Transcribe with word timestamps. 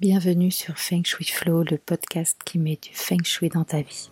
Bienvenue 0.00 0.50
sur 0.50 0.76
Feng 0.76 1.04
Shui 1.04 1.24
Flow, 1.24 1.62
le 1.62 1.78
podcast 1.78 2.40
qui 2.44 2.58
met 2.58 2.76
du 2.82 2.90
Feng 2.92 3.22
Shui 3.22 3.48
dans 3.48 3.62
ta 3.62 3.80
vie. 3.80 4.10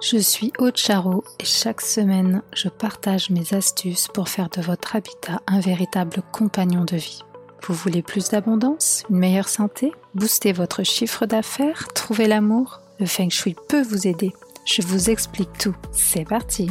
Je 0.00 0.16
suis 0.16 0.52
Aude 0.58 0.76
Charot 0.76 1.24
et 1.40 1.44
chaque 1.44 1.80
semaine, 1.80 2.42
je 2.54 2.68
partage 2.68 3.30
mes 3.30 3.54
astuces 3.54 4.06
pour 4.06 4.28
faire 4.28 4.50
de 4.50 4.62
votre 4.62 4.94
habitat 4.94 5.42
un 5.48 5.58
véritable 5.58 6.22
compagnon 6.30 6.84
de 6.84 6.96
vie. 6.96 7.22
Vous 7.66 7.74
voulez 7.74 8.02
plus 8.02 8.28
d'abondance, 8.28 9.02
une 9.10 9.18
meilleure 9.18 9.48
santé, 9.48 9.90
booster 10.14 10.52
votre 10.52 10.84
chiffre 10.84 11.26
d'affaires, 11.26 11.88
trouver 11.88 12.28
l'amour? 12.28 12.80
Le 13.00 13.06
Feng 13.06 13.30
Shui 13.30 13.56
peut 13.68 13.82
vous 13.82 14.06
aider. 14.06 14.32
Je 14.64 14.82
vous 14.82 15.10
explique 15.10 15.58
tout. 15.58 15.76
C'est 15.90 16.24
parti 16.24 16.70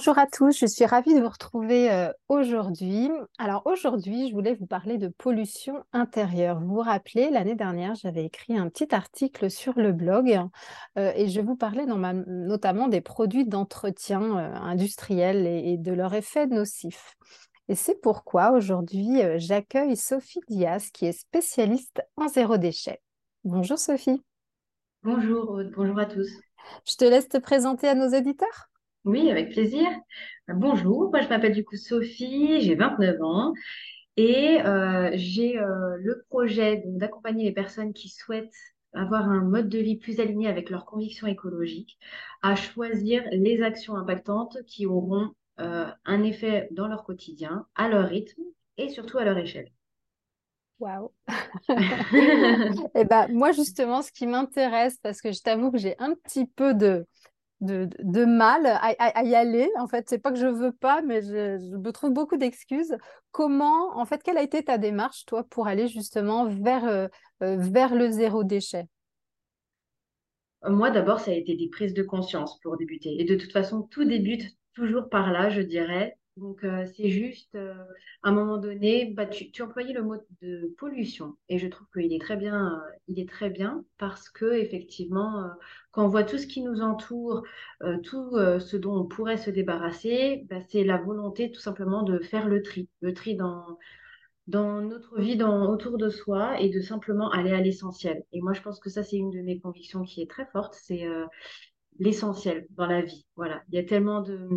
Bonjour 0.00 0.16
à 0.16 0.26
tous, 0.26 0.58
je 0.58 0.64
suis 0.64 0.86
ravie 0.86 1.14
de 1.14 1.20
vous 1.20 1.28
retrouver 1.28 1.92
euh, 1.92 2.10
aujourd'hui. 2.28 3.10
Alors 3.36 3.66
aujourd'hui, 3.66 4.30
je 4.30 4.32
voulais 4.32 4.54
vous 4.54 4.64
parler 4.64 4.96
de 4.96 5.08
pollution 5.08 5.84
intérieure. 5.92 6.58
Vous 6.58 6.76
vous 6.76 6.80
rappelez, 6.80 7.28
l'année 7.28 7.54
dernière, 7.54 7.94
j'avais 7.96 8.24
écrit 8.24 8.56
un 8.56 8.70
petit 8.70 8.94
article 8.94 9.50
sur 9.50 9.78
le 9.78 9.92
blog 9.92 10.40
euh, 10.96 11.12
et 11.14 11.28
je 11.28 11.42
vous 11.42 11.54
parlais 11.54 11.84
notamment 11.84 12.88
des 12.88 13.02
produits 13.02 13.44
d'entretien 13.44 14.22
euh, 14.22 14.54
industriel 14.54 15.46
et, 15.46 15.76
de 15.76 15.92
leur 15.92 16.14
effet 16.14 16.46
nocif. 16.46 17.18
Et 17.68 17.74
c'est 17.74 18.00
pourquoi 18.00 18.52
aujourd'hui, 18.52 19.20
j'accueille 19.36 19.98
Sophie 19.98 20.40
Diaz, 20.48 20.90
qui 20.92 21.04
est 21.04 21.12
spécialiste 21.12 22.00
en 22.16 22.26
zéro 22.28 22.56
déchet. 22.56 23.02
Bonjour 23.44 23.78
Sophie. 23.78 24.24
Bonjour, 25.02 25.60
bonjour 25.76 25.98
à 25.98 26.06
tous. 26.06 26.30
Je 26.88 26.96
te 26.96 27.04
laisse 27.04 27.28
te 27.28 27.36
présenter 27.36 27.86
à 27.86 27.94
nos 27.94 28.08
éditeurs. 28.08 28.70
Oui, 29.04 29.30
avec 29.30 29.50
plaisir. 29.50 29.88
Bonjour, 30.48 31.10
moi 31.10 31.22
je 31.22 31.28
m'appelle 31.28 31.54
du 31.54 31.64
coup 31.64 31.76
Sophie, 31.76 32.60
j'ai 32.60 32.74
29 32.74 33.16
ans 33.22 33.54
et 34.18 34.60
euh, 34.60 35.10
j'ai 35.14 35.58
euh, 35.58 35.96
le 35.98 36.22
projet 36.28 36.82
d'accompagner 36.84 37.44
les 37.44 37.52
personnes 37.52 37.94
qui 37.94 38.10
souhaitent 38.10 38.52
avoir 38.92 39.26
un 39.28 39.40
mode 39.40 39.70
de 39.70 39.78
vie 39.78 39.96
plus 39.96 40.20
aligné 40.20 40.48
avec 40.48 40.68
leurs 40.68 40.84
convictions 40.84 41.26
écologiques 41.26 41.98
à 42.42 42.56
choisir 42.56 43.24
les 43.32 43.62
actions 43.62 43.96
impactantes 43.96 44.58
qui 44.66 44.84
auront 44.84 45.30
euh, 45.60 45.86
un 46.04 46.22
effet 46.22 46.68
dans 46.70 46.86
leur 46.86 47.04
quotidien, 47.04 47.66
à 47.76 47.88
leur 47.88 48.06
rythme 48.06 48.42
et 48.76 48.90
surtout 48.90 49.16
à 49.16 49.24
leur 49.24 49.38
échelle. 49.38 49.72
Waouh! 50.78 51.10
Et 52.94 53.04
ben, 53.04 53.28
moi, 53.30 53.52
justement, 53.52 54.02
ce 54.02 54.12
qui 54.12 54.26
m'intéresse, 54.26 54.98
parce 55.02 55.20
que 55.20 55.32
je 55.32 55.40
t'avoue 55.40 55.70
que 55.70 55.78
j'ai 55.78 55.94
un 55.98 56.14
petit 56.14 56.46
peu 56.46 56.74
de, 56.74 57.06
de, 57.60 58.24
mal 58.24 58.66
à, 58.66 59.24
y 59.24 59.34
aller. 59.34 59.70
En 59.78 59.86
fait, 59.86 60.08
c'est 60.08 60.18
pas 60.18 60.32
que 60.32 60.38
je 60.38 60.46
veux 60.46 60.72
pas, 60.72 61.02
mais 61.02 61.22
je, 61.22 61.76
me 61.76 61.90
trouve 61.92 62.12
beaucoup 62.12 62.36
d'excuses. 62.36 62.96
Comment, 63.30 63.96
en 63.98 64.04
fait, 64.04 64.22
quelle 64.22 64.38
a 64.38 64.42
été 64.42 64.62
ta 64.62 64.78
démarche, 64.78 65.24
toi, 65.26 65.44
pour 65.44 65.66
aller 65.66 65.88
justement 65.88 66.46
vers, 66.46 66.84
euh, 66.86 67.08
euh, 67.42 67.56
vers 67.58 67.94
le 67.94 68.10
zéro 68.10 68.44
déchet? 68.44 68.86
Moi, 70.66 70.90
d'abord, 70.90 71.20
ça 71.20 71.30
a 71.30 71.34
été 71.34 71.56
des 71.56 71.68
prises 71.68 71.94
de 71.94 72.02
conscience 72.02 72.58
pour 72.60 72.76
débuter. 72.76 73.20
Et 73.20 73.24
de 73.24 73.34
toute 73.34 73.52
façon, 73.52 73.82
tout 73.82 74.04
débute 74.04 74.44
toujours 74.74 75.08
par 75.08 75.32
là, 75.32 75.48
je 75.48 75.62
dirais. 75.62 76.18
Donc, 76.36 76.64
euh, 76.64 76.86
c'est 76.96 77.10
juste, 77.10 77.54
euh, 77.54 77.74
à 78.22 78.30
un 78.30 78.32
moment 78.32 78.56
donné, 78.56 79.12
bah, 79.14 79.26
tu, 79.26 79.50
employais 79.62 79.92
le 79.92 80.02
mot 80.02 80.16
de 80.40 80.74
pollution. 80.78 81.36
Et 81.48 81.58
je 81.58 81.66
trouve 81.66 81.86
qu'il 81.92 82.12
est 82.12 82.20
très 82.20 82.36
bien, 82.36 82.72
euh, 82.72 82.92
il 83.08 83.20
est 83.20 83.28
très 83.28 83.50
bien 83.50 83.84
parce 83.98 84.30
que, 84.30 84.54
effectivement, 84.54 85.50
quand 85.90 86.04
on 86.04 86.08
voit 86.08 86.24
tout 86.24 86.38
ce 86.38 86.46
qui 86.46 86.62
nous 86.62 86.80
entoure, 86.80 87.42
tout 88.04 88.36
ce 88.36 88.76
dont 88.76 88.96
on 89.00 89.04
pourrait 89.06 89.36
se 89.36 89.50
débarrasser, 89.50 90.46
bah, 90.48 90.60
c'est 90.68 90.84
la 90.84 90.98
volonté 90.98 91.50
tout 91.50 91.60
simplement 91.60 92.02
de 92.02 92.18
faire 92.20 92.48
le 92.48 92.62
tri. 92.62 92.88
Le 93.00 93.12
tri 93.12 93.36
dans, 93.36 93.78
dans 94.46 94.80
notre 94.80 95.20
vie, 95.20 95.36
dans, 95.36 95.70
autour 95.70 95.98
de 95.98 96.08
soi 96.10 96.60
et 96.60 96.70
de 96.70 96.80
simplement 96.80 97.30
aller 97.30 97.52
à 97.52 97.60
l'essentiel. 97.60 98.24
Et 98.32 98.40
moi, 98.40 98.52
je 98.54 98.62
pense 98.62 98.80
que 98.80 98.90
ça, 98.90 99.02
c'est 99.02 99.16
une 99.16 99.30
de 99.30 99.40
mes 99.42 99.60
convictions 99.60 100.04
qui 100.04 100.22
est 100.22 100.30
très 100.30 100.46
forte. 100.46 100.74
C'est 100.74 101.06
l'essentiel 102.00 102.66
dans 102.70 102.86
la 102.86 103.02
vie. 103.02 103.26
Voilà, 103.36 103.62
il 103.68 103.76
y 103.76 103.78
a 103.78 103.84
tellement 103.84 104.22
de, 104.22 104.48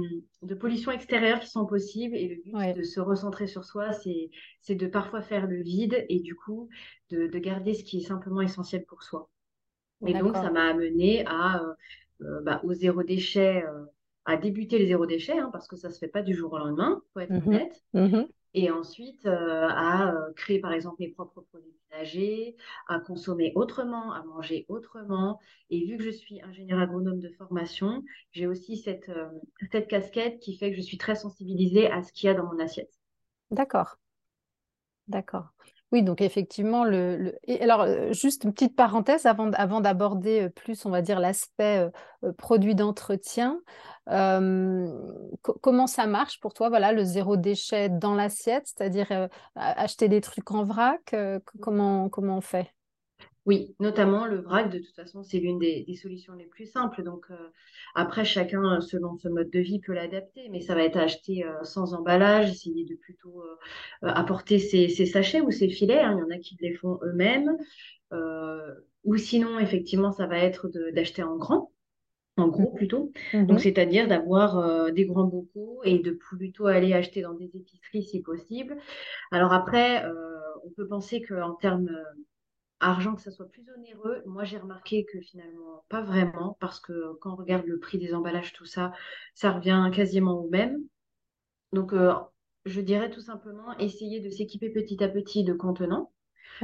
de 0.41 0.55
pollutions 0.55 0.91
extérieures 0.91 1.41
qui 1.41 1.49
sont 1.49 1.65
possibles 1.65 2.15
et 2.15 2.29
le 2.29 2.35
but 2.41 2.77
de 2.77 2.83
se 2.83 2.99
recentrer 2.99 3.47
sur 3.47 3.65
soi, 3.65 3.91
c'est 3.91 4.75
de 4.75 4.87
parfois 4.87 5.21
faire 5.21 5.45
le 5.45 5.61
vide 5.61 6.05
et 6.09 6.21
du 6.21 6.35
coup 6.35 6.69
de, 7.11 7.27
de, 7.27 7.39
garder 7.39 7.73
ce 7.73 7.83
qui 7.83 7.97
est 7.97 8.07
simplement 8.07 8.41
essentiel 8.41 8.85
pour 8.85 9.03
soi. 9.03 9.29
Et 10.07 10.13
donc, 10.13 10.35
ça 10.35 10.49
m'a 10.51 10.69
amené 10.69 11.25
à, 11.25 11.61
euh, 11.61 11.73
euh, 12.21 12.41
bah, 12.41 12.61
au 12.63 12.73
zéro 12.73 13.03
déchet, 13.03 13.63
euh, 13.63 13.85
à 14.25 14.37
débuter 14.37 14.79
les 14.79 14.87
zéro 14.87 15.05
déchets, 15.05 15.37
hein, 15.37 15.49
parce 15.51 15.67
que 15.67 15.75
ça 15.75 15.89
ne 15.89 15.93
se 15.93 15.99
fait 15.99 16.07
pas 16.07 16.21
du 16.21 16.33
jour 16.33 16.53
au 16.53 16.57
lendemain, 16.57 17.01
pour 17.11 17.21
être 17.21 17.31
mmh 17.31 17.47
honnête. 17.47 17.83
Mmh 17.93 18.23
et 18.53 18.72
ensuite 18.72 19.25
euh, 19.25 19.68
à 19.69 20.12
euh, 20.14 20.34
créer 20.34 20.59
par 20.59 20.74
exemple 20.74 20.97
mes 21.00 21.09
propres 21.09 21.41
produits 21.41 21.74
ménagers, 21.91 22.56
à 22.88 23.00
consommer 23.00 23.52
autrement, 23.56 24.14
à 24.14 24.24
manger 24.24 24.66
autrement. 24.69 25.40
Et 25.69 25.86
vu 25.86 25.97
que 25.97 26.03
je 26.03 26.12
suis 26.12 26.41
ingénieure 26.41 26.80
agronome 26.80 27.19
de 27.19 27.30
formation, 27.30 28.03
j'ai 28.31 28.47
aussi 28.47 28.78
cette, 28.78 29.09
euh, 29.09 29.30
cette 29.72 29.88
casquette 29.88 30.40
qui 30.40 30.58
fait 30.58 30.72
que 30.72 30.78
je 30.78 30.81
suis 30.81 30.97
très 30.97 31.16
sensibilisée 31.16 31.90
à 31.90 32.03
ce 32.03 32.14
qu'il 32.14 32.28
y 32.28 32.30
a 32.30 32.34
dans 32.34 32.46
mon 32.46 32.59
assiette. 32.59 32.94
D'accord. 33.52 33.97
D'accord. 35.08 35.53
Oui, 35.93 36.01
donc 36.01 36.21
effectivement, 36.21 36.83
le, 36.83 37.37
Et 37.43 37.61
alors, 37.61 37.85
juste 38.13 38.43
une 38.45 38.51
petite 38.53 38.75
parenthèse 38.75 39.27
avant, 39.27 39.51
avant 39.51 39.79
d'aborder 39.79 40.49
plus, 40.49 40.85
on 40.85 40.89
va 40.89 41.03
dire, 41.03 41.19
l'aspect 41.19 41.87
produit 42.37 42.73
d'entretien. 42.73 43.61
comment 44.07 45.87
ça 45.87 46.07
marche 46.07 46.39
pour 46.39 46.53
toi, 46.55 46.69
voilà, 46.69 46.91
le 46.93 47.03
zéro 47.03 47.37
déchet 47.37 47.89
dans 47.89 48.15
l'assiette, 48.15 48.65
c'est-à-dire 48.65 49.29
acheter 49.55 50.09
des 50.09 50.19
trucs 50.19 50.49
en 50.51 50.63
vrac, 50.63 51.15
comment, 51.61 52.09
comment 52.09 52.37
on 52.37 52.41
fait? 52.41 52.73
Oui, 53.45 53.75
notamment 53.79 54.25
le 54.25 54.39
vrac, 54.39 54.69
de 54.69 54.79
toute 54.79 54.95
façon, 54.95 55.21
c'est 55.21 55.39
l'une 55.39 55.59
des, 55.59 55.85
solutions 56.01 56.33
les 56.33 56.45
plus 56.45 56.65
simples. 56.65 57.03
Donc, 57.03 57.25
euh, 57.29 57.35
après, 57.93 58.23
chacun, 58.23 58.79
selon 58.79 59.17
ce 59.17 59.27
mode 59.27 59.49
de 59.49 59.59
vie, 59.59 59.79
peut 59.79 59.91
l'adapter, 59.91 60.47
mais 60.49 60.61
ça 60.61 60.75
va 60.75 60.83
être 60.83 60.95
acheté 60.97 61.45
euh, 61.45 61.61
sans 61.63 61.93
emballage, 61.93 62.49
essayer 62.49 62.85
de 62.85 62.95
plutôt 62.95 63.41
euh, 63.41 64.07
apporter 64.07 64.59
ses, 64.59 64.87
sachets 65.05 65.41
ou 65.41 65.51
ses 65.51 65.67
filets. 65.67 65.99
Hein. 65.99 66.15
Il 66.17 66.21
y 66.21 66.23
en 66.23 66.35
a 66.35 66.39
qui 66.39 66.57
les 66.61 66.73
font 66.73 66.99
eux-mêmes. 67.03 67.57
ou 69.03 69.17
sinon, 69.17 69.59
effectivement, 69.59 70.13
ça 70.13 70.25
va 70.25 70.37
être 70.37 70.69
d'acheter 70.93 71.23
en 71.23 71.35
grand, 71.35 71.71
en 72.37 72.47
gros 72.47 72.71
mmh. 72.71 72.75
plutôt. 72.75 73.11
Donc, 73.33 73.57
mmh 73.57 73.59
c'est-à-dire 73.59 74.07
d'avoir 74.07 74.91
des 74.93 75.05
grands 75.05 75.25
bocaux 75.25 75.81
et 75.83 75.99
de 75.99 76.11
plutôt 76.11 76.67
aller 76.67 76.93
acheter 76.93 77.21
dans 77.23 77.33
des 77.33 77.51
épiceries 77.53 78.03
si 78.03 78.21
possible. 78.21 78.77
Alors 79.31 79.51
après, 79.51 80.05
on 80.63 80.69
peut 80.69 80.87
penser 80.87 81.21
qu'en 81.21 81.55
termes 81.55 81.89
argent 82.83 83.16
que 83.16 83.21
ça 83.21 83.31
soit 83.31 83.47
plus 83.49 83.66
onéreux. 83.77 84.23
Moi, 84.25 84.44
j'ai 84.44 84.57
remarqué 84.57 85.05
que 85.05 85.19
finalement, 85.21 85.83
pas 85.89 86.01
vraiment, 86.01 86.57
parce 86.59 86.79
que 86.79 87.13
quand 87.21 87.33
on 87.33 87.35
regarde 87.35 87.66
le 87.66 87.79
prix 87.79 87.97
des 87.97 88.13
emballages, 88.13 88.53
tout 88.53 88.66
ça, 88.66 88.94
ça 89.35 89.51
revient 89.51 89.89
quasiment 89.94 90.39
au 90.39 90.49
même. 90.49 90.83
Donc, 91.73 91.93
euh, 91.93 92.13
je 92.66 92.81
dirais 92.81 93.09
tout 93.09 93.22
simplement 93.22 93.77
essayer 93.79 94.19
de 94.22 94.29
s'équiper 94.29 94.69
petit 94.69 95.03
à 95.03 95.09
petit 95.09 95.43
de 95.43 95.53
contenants. 95.53 96.11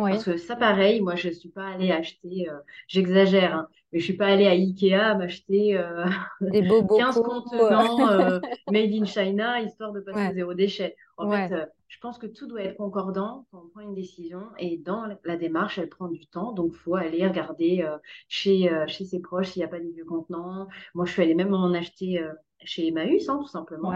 Parce 0.09 0.23
que 0.23 0.37
ça, 0.37 0.55
pareil, 0.55 1.01
moi, 1.01 1.15
je 1.15 1.29
ne 1.29 1.33
suis 1.33 1.49
pas 1.49 1.67
allée 1.67 1.91
acheter, 1.91 2.49
euh, 2.49 2.59
j'exagère, 2.87 3.55
hein, 3.55 3.69
mais 3.91 3.99
je 3.99 4.03
ne 4.03 4.05
suis 4.05 4.17
pas 4.17 4.27
allée 4.27 4.47
à 4.47 4.51
Ikea 4.51 5.15
m'acheter 5.17 5.77
euh, 5.77 6.05
Des 6.41 6.67
15 6.67 7.21
contenants 7.21 8.39
made 8.71 8.91
in 8.93 9.05
China, 9.05 9.61
histoire 9.61 9.91
de 9.91 9.99
passer 9.99 10.33
zéro 10.33 10.53
déchet. 10.53 10.95
En 11.17 11.29
fait, 11.29 11.53
je 11.89 11.97
pense 11.99 12.19
que 12.19 12.27
tout 12.27 12.47
doit 12.47 12.61
être 12.61 12.77
concordant 12.77 13.45
quand 13.51 13.63
on 13.65 13.69
prend 13.69 13.81
une 13.81 13.95
décision 13.95 14.43
et 14.59 14.77
dans 14.77 15.07
la 15.25 15.37
démarche, 15.37 15.79
elle 15.79 15.89
prend 15.89 16.07
du 16.07 16.27
temps. 16.27 16.53
Donc, 16.53 16.71
il 16.73 16.77
faut 16.77 16.95
aller 16.95 17.27
regarder 17.27 17.81
euh, 17.81 17.97
chez, 18.27 18.71
euh, 18.71 18.85
chez 18.87 19.05
ses 19.05 19.19
proches 19.19 19.49
s'il 19.49 19.61
n'y 19.61 19.65
a 19.65 19.69
pas 19.69 19.79
des 19.79 19.91
vieux 19.91 20.05
contenants. 20.05 20.67
Moi, 20.93 21.05
je 21.05 21.11
suis 21.11 21.23
allée 21.23 21.33
même 21.33 21.53
en 21.53 21.73
acheter 21.73 22.21
euh, 22.21 22.31
chez 22.63 22.87
Emmaüs, 22.87 23.29
hein, 23.29 23.37
tout 23.39 23.47
simplement, 23.47 23.93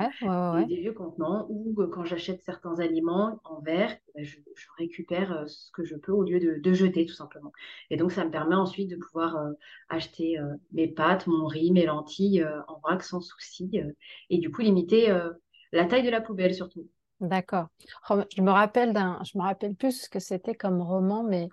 des, 0.67 0.75
vieux 0.77 0.93
contenants 0.93 1.45
ou 1.49 1.75
quand 1.91 2.05
j'achète 2.05 2.41
certains 2.43 2.79
aliments 2.79 3.39
en 3.43 3.61
verre, 3.61 3.95
eh 4.15 4.21
ben, 4.21 4.25
je, 4.25 4.37
récupère 4.77 5.43
ce 5.47 5.71
que 5.71 5.83
je 5.83 5.95
peux 5.95 6.11
au 6.11 6.23
lieu 6.23 6.39
de, 6.39 6.59
de, 6.59 6.73
jeter, 6.73 7.05
tout 7.05 7.13
simplement. 7.13 7.51
Et 7.89 7.97
donc, 7.97 8.11
ça 8.11 8.25
me 8.25 8.31
permet 8.31 8.55
ensuite 8.55 8.89
de 8.89 8.95
pouvoir 8.95 9.37
acheter 9.89 10.37
mes 10.71 10.87
pâtes, 10.87 11.27
mon 11.27 11.45
riz, 11.45 11.71
mes 11.71 11.85
lentilles 11.85 12.45
en 12.67 12.79
vrac 12.79 13.03
sans 13.03 13.21
souci 13.21 13.71
et 14.29 14.37
du 14.37 14.51
coup 14.51 14.61
limiter 14.61 15.07
la 15.71 15.85
taille 15.85 16.03
de 16.03 16.09
la 16.09 16.21
poubelle 16.21 16.53
surtout. 16.53 16.87
D'accord. 17.19 17.67
Je 18.35 18.41
me 18.41 18.51
rappelle 18.51 18.91
d'un, 18.93 19.19
je 19.23 19.37
me 19.37 19.43
rappelle 19.43 19.75
plus 19.75 20.03
ce 20.03 20.09
que 20.09 20.19
c'était 20.19 20.55
comme 20.55 20.81
roman, 20.81 21.23
mais 21.23 21.47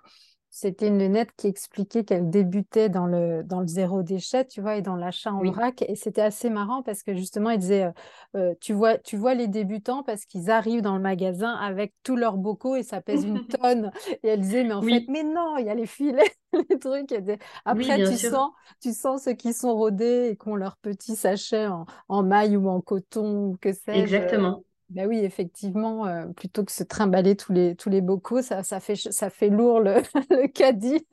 C'était 0.53 0.87
une 0.89 0.99
lunette 0.99 1.31
qui 1.37 1.47
expliquait 1.47 2.03
qu'elle 2.03 2.29
débutait 2.29 2.89
dans 2.89 3.07
le, 3.07 3.41
dans 3.43 3.61
le 3.61 3.67
zéro 3.67 4.03
déchet, 4.03 4.45
tu 4.45 4.61
vois, 4.61 4.75
et 4.75 4.81
dans 4.81 4.97
l'achat 4.97 5.31
en 5.33 5.41
Oui. 5.41 5.51
vrac. 5.51 5.81
Et 5.87 5.95
c'était 5.95 6.21
assez 6.21 6.49
marrant 6.49 6.83
parce 6.83 7.03
que 7.03 7.15
justement, 7.15 7.51
il 7.51 7.57
disait, 7.59 7.85
euh, 7.85 7.91
euh, 8.35 8.53
tu 8.59 8.73
vois, 8.73 8.97
tu 8.97 9.15
vois 9.17 9.33
les 9.33 9.47
débutants 9.47 10.03
parce 10.03 10.25
qu'ils 10.25 10.51
arrivent 10.51 10.81
dans 10.81 10.95
le 10.95 11.01
magasin 11.01 11.53
avec 11.55 11.93
tous 12.03 12.17
leurs 12.17 12.37
bocaux 12.37 12.75
et 12.75 12.83
ça 12.83 13.01
pèse 13.01 13.23
une 13.23 13.39
tonne. 13.61 13.91
Et 14.23 14.27
elle 14.29 14.41
disait, 14.41 14.63
mais 14.65 14.73
en 14.73 14.83
fait, 14.83 15.03
mais 15.07 15.23
non, 15.23 15.57
il 15.57 15.65
y 15.65 15.69
a 15.69 15.75
les 15.75 15.87
filets, 15.87 16.31
les 16.69 16.79
trucs. 16.79 17.11
Elle 17.11 17.21
disait, 17.21 17.39
Après, 17.65 18.01
tu 18.01 18.17
sûr. 18.17 18.19
sens, 18.19 18.51
tu 18.81 18.93
sens 18.93 19.23
ceux 19.23 19.33
qui 19.33 19.53
sont 19.53 19.73
rodés 19.75 20.29
et 20.31 20.37
qui 20.37 20.49
ont 20.49 20.55
leurs 20.55 20.77
petits 20.77 21.15
sachets 21.15 21.67
en, 21.67 21.85
en 22.09 22.23
maille 22.23 22.57
ou 22.57 22.69
en 22.69 22.81
coton 22.81 23.45
ou 23.51 23.57
que 23.57 23.71
sais-je. 23.73 24.19
Exactement. 24.19 24.65
Ben 24.91 25.07
oui, 25.07 25.19
effectivement, 25.19 26.05
euh, 26.05 26.27
plutôt 26.33 26.65
que 26.65 26.71
se 26.71 26.83
trimballer 26.83 27.37
tous 27.37 27.53
les, 27.53 27.75
tous 27.77 27.89
les 27.89 28.01
bocaux, 28.01 28.41
ça, 28.41 28.61
ça 28.63 28.81
fait, 28.81 28.95
ça 28.97 29.29
fait 29.29 29.49
lourd 29.49 29.79
le, 29.79 30.01
le 30.29 30.47
caddie. 30.47 31.07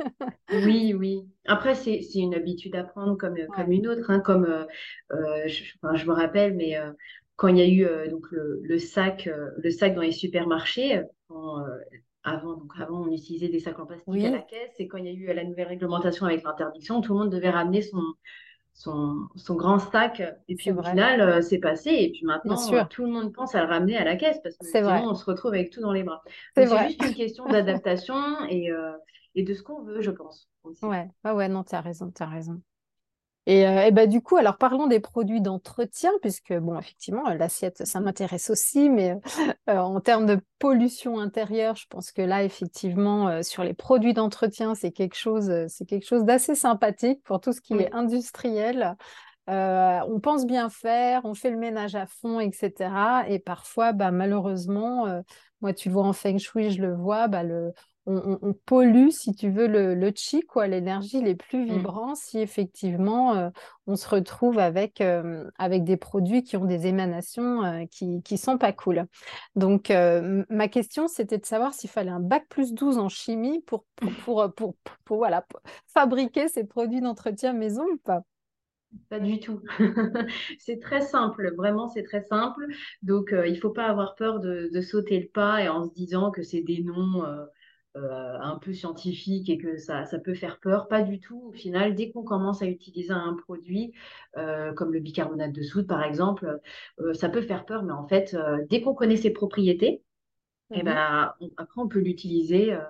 Oui, 0.50 0.94
oui. 0.94 1.28
Après, 1.46 1.74
c'est, 1.74 2.00
une 2.14 2.34
habitude 2.34 2.74
à 2.74 2.84
prendre 2.84 3.16
comme, 3.18 3.36
comme 3.52 3.70
Ouais. 3.70 3.72
une 3.72 3.86
autre, 3.86 4.10
hein, 4.10 4.20
comme 4.20 4.44
euh, 4.46 4.64
euh, 5.12 5.46
je, 5.46 5.74
enfin, 5.82 5.94
je 5.94 6.06
me 6.06 6.12
rappelle, 6.12 6.54
mais 6.56 6.76
euh, 6.78 6.90
quand 7.36 7.48
il 7.48 7.58
y 7.58 7.60
a 7.60 7.66
eu 7.68 7.84
euh, 7.84 8.08
donc 8.10 8.26
le, 8.30 8.60
le 8.62 8.78
sac, 8.78 9.26
euh, 9.26 9.50
le 9.58 9.70
sac 9.70 9.94
dans 9.94 10.00
les 10.00 10.12
supermarchés, 10.12 10.96
euh, 10.98 11.02
quand, 11.28 11.60
euh, 11.66 11.68
avant, 12.22 12.54
donc 12.56 12.72
avant, 12.80 13.02
on 13.06 13.12
utilisait 13.12 13.48
des 13.48 13.60
sacs 13.60 13.78
en 13.78 13.84
plastique 13.86 14.24
à 14.24 14.30
la 14.30 14.40
caisse, 14.40 14.72
et 14.78 14.88
quand 14.88 14.96
il 14.98 15.04
y 15.06 15.08
a 15.10 15.12
eu 15.12 15.28
euh, 15.28 15.34
la 15.34 15.44
nouvelle 15.44 15.68
réglementation 15.68 16.24
avec 16.26 16.42
l'interdiction, 16.42 17.00
tout 17.02 17.12
le 17.12 17.18
monde 17.20 17.30
devait 17.32 17.50
ramener 17.50 17.82
son, 17.82 18.02
son, 18.78 19.28
son 19.34 19.56
grand 19.56 19.78
sac. 19.78 20.22
Et 20.48 20.54
puis 20.54 20.70
au 20.70 20.74
vrai. 20.76 20.90
final, 20.90 21.20
euh, 21.20 21.42
c'est 21.42 21.58
passé. 21.58 21.90
Et 21.90 22.10
puis 22.12 22.24
maintenant, 22.24 22.56
euh, 22.72 22.84
tout 22.88 23.04
le 23.04 23.10
monde 23.10 23.32
pense 23.34 23.54
à 23.54 23.62
le 23.62 23.68
ramener 23.68 23.96
à 23.96 24.04
la 24.04 24.16
caisse 24.16 24.38
parce 24.42 24.56
que 24.56 24.66
sinon, 24.66 24.88
vrai. 24.88 25.00
on 25.02 25.14
se 25.14 25.24
retrouve 25.24 25.52
avec 25.52 25.70
tout 25.70 25.80
dans 25.80 25.92
les 25.92 26.04
bras. 26.04 26.22
C'est 26.54 26.66
juste 26.88 27.04
une 27.04 27.14
question 27.14 27.44
d'adaptation 27.50 28.16
et, 28.48 28.70
euh, 28.70 28.92
et 29.34 29.42
de 29.42 29.52
ce 29.52 29.62
qu'on 29.62 29.82
veut, 29.82 30.00
je 30.00 30.10
pense 30.12 30.48
aussi. 30.62 30.84
Ouais, 30.84 31.10
ah 31.24 31.34
ouais, 31.34 31.48
non, 31.48 31.64
tu 31.64 31.74
as 31.74 31.80
raison, 31.80 32.10
tu 32.10 32.22
as 32.22 32.26
raison. 32.26 32.62
Et, 33.48 33.66
euh, 33.66 33.86
et 33.86 33.92
bah, 33.92 34.06
du 34.06 34.20
coup, 34.20 34.36
alors 34.36 34.58
parlons 34.58 34.86
des 34.88 35.00
produits 35.00 35.40
d'entretien, 35.40 36.12
puisque, 36.20 36.52
bon, 36.52 36.78
effectivement, 36.78 37.26
l'assiette, 37.30 37.86
ça 37.86 37.98
m'intéresse 37.98 38.50
aussi, 38.50 38.90
mais 38.90 39.16
euh, 39.70 39.78
en 39.78 40.00
termes 40.00 40.26
de 40.26 40.38
pollution 40.58 41.18
intérieure, 41.18 41.74
je 41.74 41.86
pense 41.88 42.12
que 42.12 42.20
là, 42.20 42.44
effectivement, 42.44 43.28
euh, 43.28 43.42
sur 43.42 43.64
les 43.64 43.72
produits 43.72 44.12
d'entretien, 44.12 44.74
c'est 44.74 44.92
quelque 44.92 45.16
chose, 45.16 45.50
c'est 45.68 45.86
quelque 45.86 46.06
chose 46.06 46.24
d'assez 46.24 46.54
sympathique 46.54 47.22
pour 47.24 47.40
tout 47.40 47.54
ce 47.54 47.62
qui 47.62 47.72
est 47.72 47.90
industriel. 47.94 48.96
Euh, 49.48 50.00
on 50.08 50.20
pense 50.20 50.44
bien 50.46 50.68
faire, 50.68 51.22
on 51.24 51.32
fait 51.32 51.50
le 51.50 51.56
ménage 51.56 51.94
à 51.94 52.06
fond, 52.06 52.38
etc. 52.38 53.24
Et 53.28 53.38
parfois, 53.38 53.92
bah, 53.92 54.10
malheureusement, 54.10 55.06
euh, 55.06 55.22
moi, 55.62 55.72
tu 55.72 55.88
le 55.88 55.94
vois 55.94 56.04
en 56.04 56.12
Feng 56.12 56.38
Shui, 56.38 56.70
je 56.70 56.82
le 56.82 56.94
vois, 56.94 57.28
bah, 57.28 57.42
le, 57.42 57.72
on, 58.10 58.52
pollue, 58.66 59.10
si 59.10 59.34
tu 59.34 59.50
veux, 59.50 59.66
le, 59.66 59.94
le 59.94 60.12
chi, 60.14 60.40
quoi, 60.42 60.66
l'énergie 60.66 61.20
les 61.22 61.34
plus 61.34 61.64
Mm. 61.70 61.74
vibrants, 61.76 62.14
si 62.14 62.38
effectivement 62.40 63.34
euh, 63.36 63.50
on 63.86 63.96
se 63.96 64.08
retrouve 64.08 64.58
avec, 64.58 65.00
euh, 65.00 65.44
avec 65.58 65.84
des 65.84 65.96
produits 65.96 66.42
qui 66.42 66.56
ont 66.56 66.64
des 66.64 66.86
émanations 66.86 67.64
euh, 67.64 67.84
qui, 67.90 68.22
qui 68.22 68.38
sont 68.38 68.58
pas 68.58 68.72
cool. 68.72 69.06
Donc, 69.56 69.90
ma 69.90 70.68
question, 70.68 71.08
c'était 71.08 71.38
de 71.38 71.46
savoir 71.46 71.74
s'il 71.74 71.90
fallait 71.90 72.10
un 72.10 72.20
bac 72.20 72.46
plus 72.48 72.72
12 72.74 72.98
en 72.98 73.08
chimie 73.08 73.60
pour, 73.66 73.84
pour, 74.24 74.52
pour, 74.54 74.74
pour, 75.04 75.16
voilà, 75.18 75.46
fabriquer 75.86 76.48
ces 76.48 76.64
produits 76.64 77.00
d'entretien 77.00 77.52
maison 77.52 77.84
ou 77.84 77.98
pas? 77.98 78.22
Pas 79.10 79.20
du 79.20 79.38
tout. 79.38 79.60
C'est 80.58 80.80
très 80.80 81.02
simple, 81.02 81.54
vraiment, 81.56 81.88
c'est 81.88 82.02
très 82.04 82.22
simple. 82.22 82.66
Donc, 83.02 83.32
euh, 83.32 83.46
il 83.46 83.58
faut 83.58 83.70
pas 83.70 83.86
avoir 83.86 84.14
peur 84.14 84.40
de, 84.40 84.70
de 84.72 84.80
sauter 84.80 85.20
le 85.20 85.28
pas 85.28 85.62
et 85.62 85.68
en 85.68 85.84
se 85.84 85.92
disant 85.94 86.30
que 86.30 86.42
c'est 86.42 86.62
des 86.62 86.82
noms 86.82 87.24
euh, 87.24 87.44
un 88.40 88.58
peu 88.58 88.72
scientifiques 88.72 89.48
et 89.50 89.58
que 89.58 89.76
ça, 89.78 90.04
ça 90.06 90.18
peut 90.18 90.34
faire 90.34 90.60
peur. 90.60 90.88
Pas 90.88 91.02
du 91.02 91.20
tout. 91.20 91.42
Au 91.48 91.52
final, 91.52 91.94
dès 91.94 92.10
qu'on 92.10 92.22
commence 92.24 92.62
à 92.62 92.66
utiliser 92.66 93.12
un 93.12 93.34
produit 93.34 93.92
euh, 94.36 94.72
comme 94.74 94.92
le 94.92 95.00
bicarbonate 95.00 95.52
de 95.52 95.62
soude, 95.62 95.86
par 95.86 96.02
exemple, 96.02 96.60
euh, 97.00 97.14
ça 97.14 97.28
peut 97.28 97.42
faire 97.42 97.64
peur, 97.64 97.82
mais 97.84 97.92
en 97.92 98.06
fait, 98.08 98.34
euh, 98.34 98.58
dès 98.70 98.80
qu'on 98.82 98.94
connaît 98.94 99.16
ses 99.16 99.30
propriétés, 99.30 100.02
et 100.74 100.82
Mhm. 100.82 100.82
ben, 100.82 101.34
on- 101.40 101.50
après, 101.56 101.80
on 101.80 101.88
peut 101.88 101.98
l'utiliser 102.00 102.72
euh, 102.72 102.80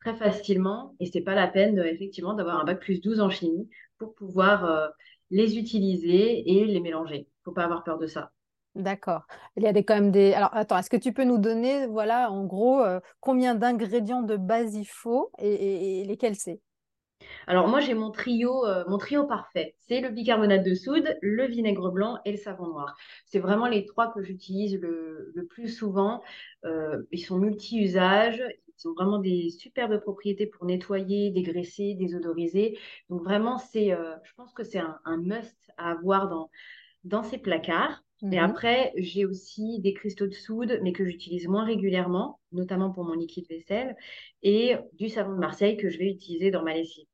très 0.00 0.14
facilement 0.16 0.94
et 1.00 1.06
c'est 1.06 1.20
pas 1.22 1.34
la 1.34 1.48
peine, 1.48 1.78
euh, 1.78 1.84
effectivement, 1.86 2.34
d'avoir 2.34 2.60
un 2.60 2.64
bac 2.64 2.80
plus 2.80 3.00
12 3.00 3.20
en 3.20 3.30
chimie 3.30 3.68
pour 3.98 4.14
pouvoir 4.14 4.64
euh, 4.64 4.88
les 5.30 5.58
utiliser 5.58 6.50
et 6.50 6.64
les 6.66 6.80
mélanger. 6.80 7.28
Faut 7.44 7.52
pas 7.52 7.64
avoir 7.64 7.84
peur 7.84 7.98
de 7.98 8.06
ça. 8.06 8.32
D'accord. 8.78 9.26
Il 9.56 9.64
y 9.64 9.66
a 9.66 9.72
des, 9.72 9.84
quand 9.84 9.94
même 9.94 10.12
des... 10.12 10.32
Alors, 10.34 10.50
attends, 10.52 10.78
est-ce 10.78 10.88
que 10.88 10.96
tu 10.96 11.12
peux 11.12 11.24
nous 11.24 11.38
donner, 11.38 11.88
voilà, 11.88 12.30
en 12.30 12.44
gros, 12.44 12.80
euh, 12.80 13.00
combien 13.18 13.56
d'ingrédients 13.56 14.22
de 14.22 14.36
base 14.36 14.76
il 14.76 14.84
faut 14.84 15.32
et, 15.40 16.04
lesquels 16.04 16.36
c'est? 16.36 16.60
Alors 17.48 17.66
moi, 17.66 17.80
j'ai 17.80 17.94
mon 17.94 18.12
trio, 18.12 18.64
euh, 18.66 18.84
mon 18.86 18.96
trio 18.96 19.26
parfait. 19.26 19.74
C'est 19.80 20.00
le 20.00 20.10
bicarbonate 20.10 20.64
de 20.64 20.74
soude, 20.74 21.18
le 21.22 21.46
vinaigre 21.46 21.90
blanc 21.90 22.20
et 22.24 22.30
le 22.30 22.36
savon 22.36 22.68
noir. 22.68 22.96
C'est 23.26 23.40
vraiment 23.40 23.66
les 23.66 23.84
trois 23.84 24.12
que 24.12 24.22
j'utilise 24.22 24.78
le, 24.80 25.32
plus 25.50 25.66
souvent. 25.66 26.22
Euh, 26.64 27.02
ils 27.10 27.18
sont 27.18 27.38
multi-usages. 27.38 28.44
Ils 28.78 28.88
ont 28.88 28.94
vraiment 28.94 29.18
des 29.18 29.50
superbes 29.50 29.98
propriétés 30.00 30.46
pour 30.46 30.66
nettoyer, 30.66 31.32
dégraisser, 31.32 31.94
désodoriser. 31.94 32.78
Donc 33.10 33.24
vraiment, 33.24 33.58
c'est, 33.58 33.88
je 33.88 34.34
pense 34.36 34.52
que 34.52 34.62
c'est 34.62 34.78
un, 34.78 35.00
un 35.04 35.16
must 35.16 35.72
à 35.78 35.90
avoir 35.90 36.28
dans, 36.28 36.48
dans 37.02 37.24
ces 37.24 37.38
placards. 37.38 38.04
Et 38.30 38.38
Mhm. 38.38 38.40
après, 38.40 38.92
j'ai 38.96 39.24
aussi 39.26 39.80
des 39.80 39.94
cristaux 39.94 40.26
de 40.26 40.34
soude, 40.34 40.80
mais 40.82 40.92
que 40.92 41.04
j'utilise 41.04 41.48
moins 41.48 41.64
régulièrement, 41.64 42.40
notamment 42.52 42.90
pour 42.90 43.04
mon 43.04 43.14
liquide 43.14 43.46
vaisselle, 43.48 43.96
et 44.42 44.76
du 44.94 45.08
savon 45.08 45.32
de 45.34 45.38
Marseille 45.40 45.76
que 45.76 45.88
je 45.90 45.98
vais 45.98 46.10
utiliser 46.10 46.50
dans 46.50 46.62
ma 46.62 46.74
lessive. 46.74 47.06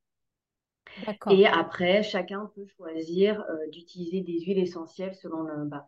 Et 1.28 1.46
après, 1.46 2.02
chacun 2.02 2.50
peut 2.54 2.66
choisir 2.76 3.40
euh, 3.50 3.68
d'utiliser 3.70 4.20
des 4.22 4.40
huiles 4.40 4.58
essentielles 4.58 5.14
selon 5.14 5.42
le, 5.42 5.64
bah, 5.66 5.86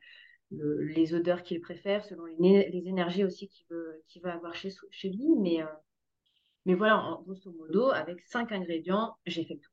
le- 0.52 0.82
les 0.84 1.14
odeurs 1.14 1.42
qu'il 1.42 1.60
préfère, 1.60 2.04
selon 2.04 2.24
les, 2.26 2.70
énergies 2.86 3.24
aussi 3.24 3.48
qu'il 3.48 3.66
veut, 3.70 4.02
avoir 4.30 4.54
chez, 4.54 4.70
lui. 5.10 5.28
Mais, 5.38 5.62
euh, 5.62 5.66
mais 6.66 6.74
voilà, 6.74 6.98
en 6.98 7.22
grosso 7.22 7.52
modo, 7.52 7.90
avec 7.90 8.20
cinq 8.22 8.52
ingrédients, 8.52 9.16
j'ai 9.26 9.44
fait 9.44 9.54
le 9.54 9.60
tour. 9.60 9.72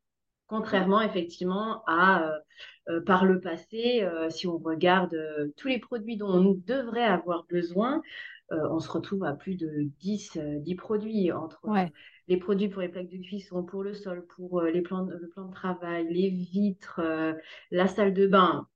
Contrairement 0.58 1.02
effectivement 1.02 1.84
à 1.88 2.24
euh, 2.24 2.40
euh, 2.90 3.02
par 3.02 3.26
le 3.26 3.40
passé, 3.40 4.04
euh, 4.04 4.30
si 4.30 4.48
on 4.48 4.58
regarde 4.58 5.18
tous 5.58 5.68
les 5.68 5.80
produits 5.80 6.18
dont 6.18 6.30
on 6.30 6.54
devrait 6.66 7.04
avoir 7.04 7.46
besoin, 7.50 8.02
on 8.52 8.80
se 8.80 8.90
retrouve 8.90 9.24
à 9.24 9.34
plus 9.34 9.56
de 9.56 9.90
10 10.00 10.38
euh, 10.38 10.60
10 10.60 10.76
produits 10.76 11.32
entre 11.32 11.60
Ouais. 11.64 11.92
les 12.28 12.38
produits 12.38 12.70
pour 12.70 12.82
les 12.82 12.90
plaques 12.90 13.10
de 13.10 13.18
cuisson, 13.18 13.64
pour 13.64 13.84
le 13.84 13.94
sol, 13.96 14.26
pour 14.36 14.62
les 14.62 14.82
plans, 14.82 15.06
le 15.06 15.28
plan 15.30 15.46
de 15.46 15.54
travail, 15.54 16.06
les 16.14 16.30
vitres, 16.30 17.02
la 17.72 17.88
salle 17.88 18.14
de 18.14 18.28
bain, 18.28 18.68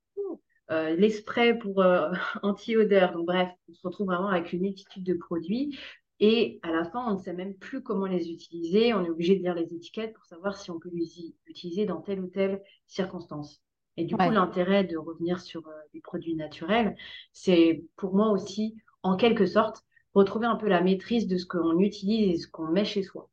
euh, 0.70 0.94
les 0.96 1.10
sprays 1.10 1.58
pour 1.58 1.80
euh, 1.82 2.10
anti-odeur. 2.42 3.12
Donc 3.12 3.26
bref, 3.26 3.48
on 3.68 3.74
se 3.74 3.80
retrouve 3.86 4.06
vraiment 4.08 4.28
avec 4.28 4.52
une 4.52 4.60
multitude 4.62 5.04
de 5.04 5.14
produits. 5.14 5.78
Et 6.20 6.58
à 6.62 6.70
la 6.72 6.84
fin, 6.84 7.06
on 7.10 7.14
ne 7.14 7.18
sait 7.22 7.32
même 7.32 7.54
plus 7.54 7.82
comment 7.82 8.06
les 8.06 8.30
utiliser. 8.30 8.94
On 8.94 9.04
est 9.04 9.10
obligé 9.10 9.36
de 9.36 9.42
lire 9.42 9.54
les 9.54 9.74
étiquettes 9.74 10.14
pour 10.14 10.24
savoir 10.24 10.56
si 10.56 10.70
on 10.70 10.78
peut 10.78 10.90
les 10.92 11.34
utiliser 11.46 11.86
dans 11.86 12.00
telle 12.00 12.20
ou 12.20 12.28
telle 12.28 12.62
circonstance. 12.86 13.62
Et 13.96 14.04
du 14.04 14.18
coup, 14.18 14.30
l'intérêt 14.30 14.84
de 14.84 14.96
revenir 14.96 15.40
sur 15.40 15.66
euh, 15.68 15.72
des 15.94 16.00
produits 16.00 16.34
naturels, 16.36 16.96
c'est 17.32 17.84
pour 17.96 18.14
moi 18.14 18.30
aussi, 18.30 18.76
en 19.02 19.16
quelque 19.16 19.46
sorte, 19.46 19.84
retrouver 20.14 20.46
un 20.46 20.56
peu 20.56 20.68
la 20.68 20.80
maîtrise 20.82 21.26
de 21.26 21.36
ce 21.36 21.46
qu'on 21.46 21.78
utilise 21.80 22.34
et 22.34 22.38
ce 22.38 22.48
qu'on 22.48 22.68
met 22.68 22.84
chez 22.84 23.02
soi. 23.02 23.28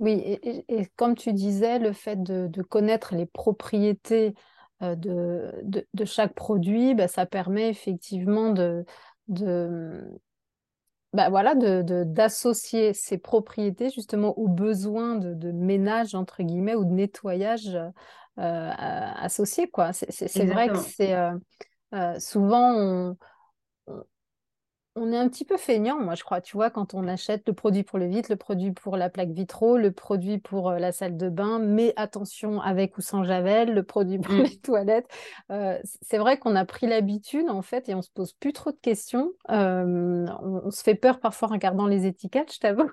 Oui, 0.00 0.12
et, 0.12 0.48
et- 0.68 0.80
et 0.80 0.86
comme 0.96 1.14
tu 1.14 1.32
disais, 1.32 1.78
le 1.78 1.92
fait 1.92 2.22
de, 2.22 2.48
de 2.48 2.62
connaître 2.62 3.14
les 3.14 3.26
propriétés 3.26 4.34
euh, 4.82 4.96
de, 4.96 5.52
de, 5.62 5.86
de 5.94 6.04
chaque 6.04 6.34
produit, 6.34 6.94
bah, 6.94 7.06
ça 7.08 7.26
permet 7.26 7.68
effectivement 7.70 8.50
de, 8.50 8.84
de, 9.28 10.02
bah, 11.14 11.30
voilà, 11.30 11.54
de, 11.54 11.82
de- 11.82 12.04
d'associer 12.04 12.92
ces 12.94 13.18
propriétés 13.18 13.90
justement 13.90 14.38
aux 14.38 14.48
besoins 14.48 15.16
de, 15.16 15.34
de 15.34 15.52
ménage, 15.52 16.14
entre 16.14 16.42
guillemets, 16.42 16.74
ou 16.74 16.84
de 16.84 16.90
nettoyage 16.92 17.68
euh, 18.38 18.70
associés, 19.16 19.70
quoi. 19.70 19.92
C'est 19.92 20.46
vrai 20.46 20.70
que 20.70 20.78
c'est 20.78 21.14
euh, 21.14 21.32
euh, 21.94 22.18
souvent 22.20 22.74
on 22.74 23.16
est 25.12 25.16
un 25.16 25.28
petit 25.28 25.44
peu 25.44 25.56
feignant, 25.56 26.00
moi, 26.00 26.14
je 26.14 26.22
crois, 26.22 26.40
tu 26.40 26.56
vois, 26.56 26.70
quand 26.70 26.94
on 26.94 27.08
achète 27.08 27.42
le 27.48 27.52
produit 27.52 27.82
pour 27.82 27.98
le 27.98 28.06
vitre, 28.06 28.30
le 28.30 28.36
produit 28.36 28.70
pour 28.70 28.96
la 28.96 29.10
plaque 29.10 29.30
vitraux, 29.30 29.76
le 29.76 29.90
produit 29.90 30.38
pour 30.38 30.70
euh, 30.70 30.78
la 30.78 30.92
salle 30.92 31.16
de 31.16 31.28
bain, 31.28 31.58
mais 31.58 31.92
attention 31.96 32.60
avec 32.60 32.96
ou 32.96 33.00
sans 33.00 33.24
javel, 33.24 33.74
le 33.74 33.82
produit 33.82 34.20
pour 34.20 34.36
les 34.44 34.50
Mm. 34.50 34.60
toilettes. 34.62 35.08
Euh, 35.50 35.78
c'est 36.02 36.18
vrai 36.18 36.38
qu'on 36.38 36.54
a 36.54 36.64
pris 36.64 36.86
l'habitude, 36.86 37.48
en 37.50 37.62
fait, 37.62 37.88
et 37.88 37.94
on 37.96 38.02
se 38.02 38.10
pose 38.10 38.34
plus 38.34 38.52
trop 38.52 38.70
de 38.70 38.76
questions. 38.80 39.32
Euh, 39.50 40.26
on, 40.42 40.62
on 40.66 40.70
se 40.70 40.82
fait 40.82 40.94
peur 40.94 41.18
parfois 41.18 41.48
en 41.48 41.52
regardant 41.52 41.86
les 41.88 42.06
étiquettes, 42.06 42.52
je 42.54 42.60
t'avoue. 42.60 42.90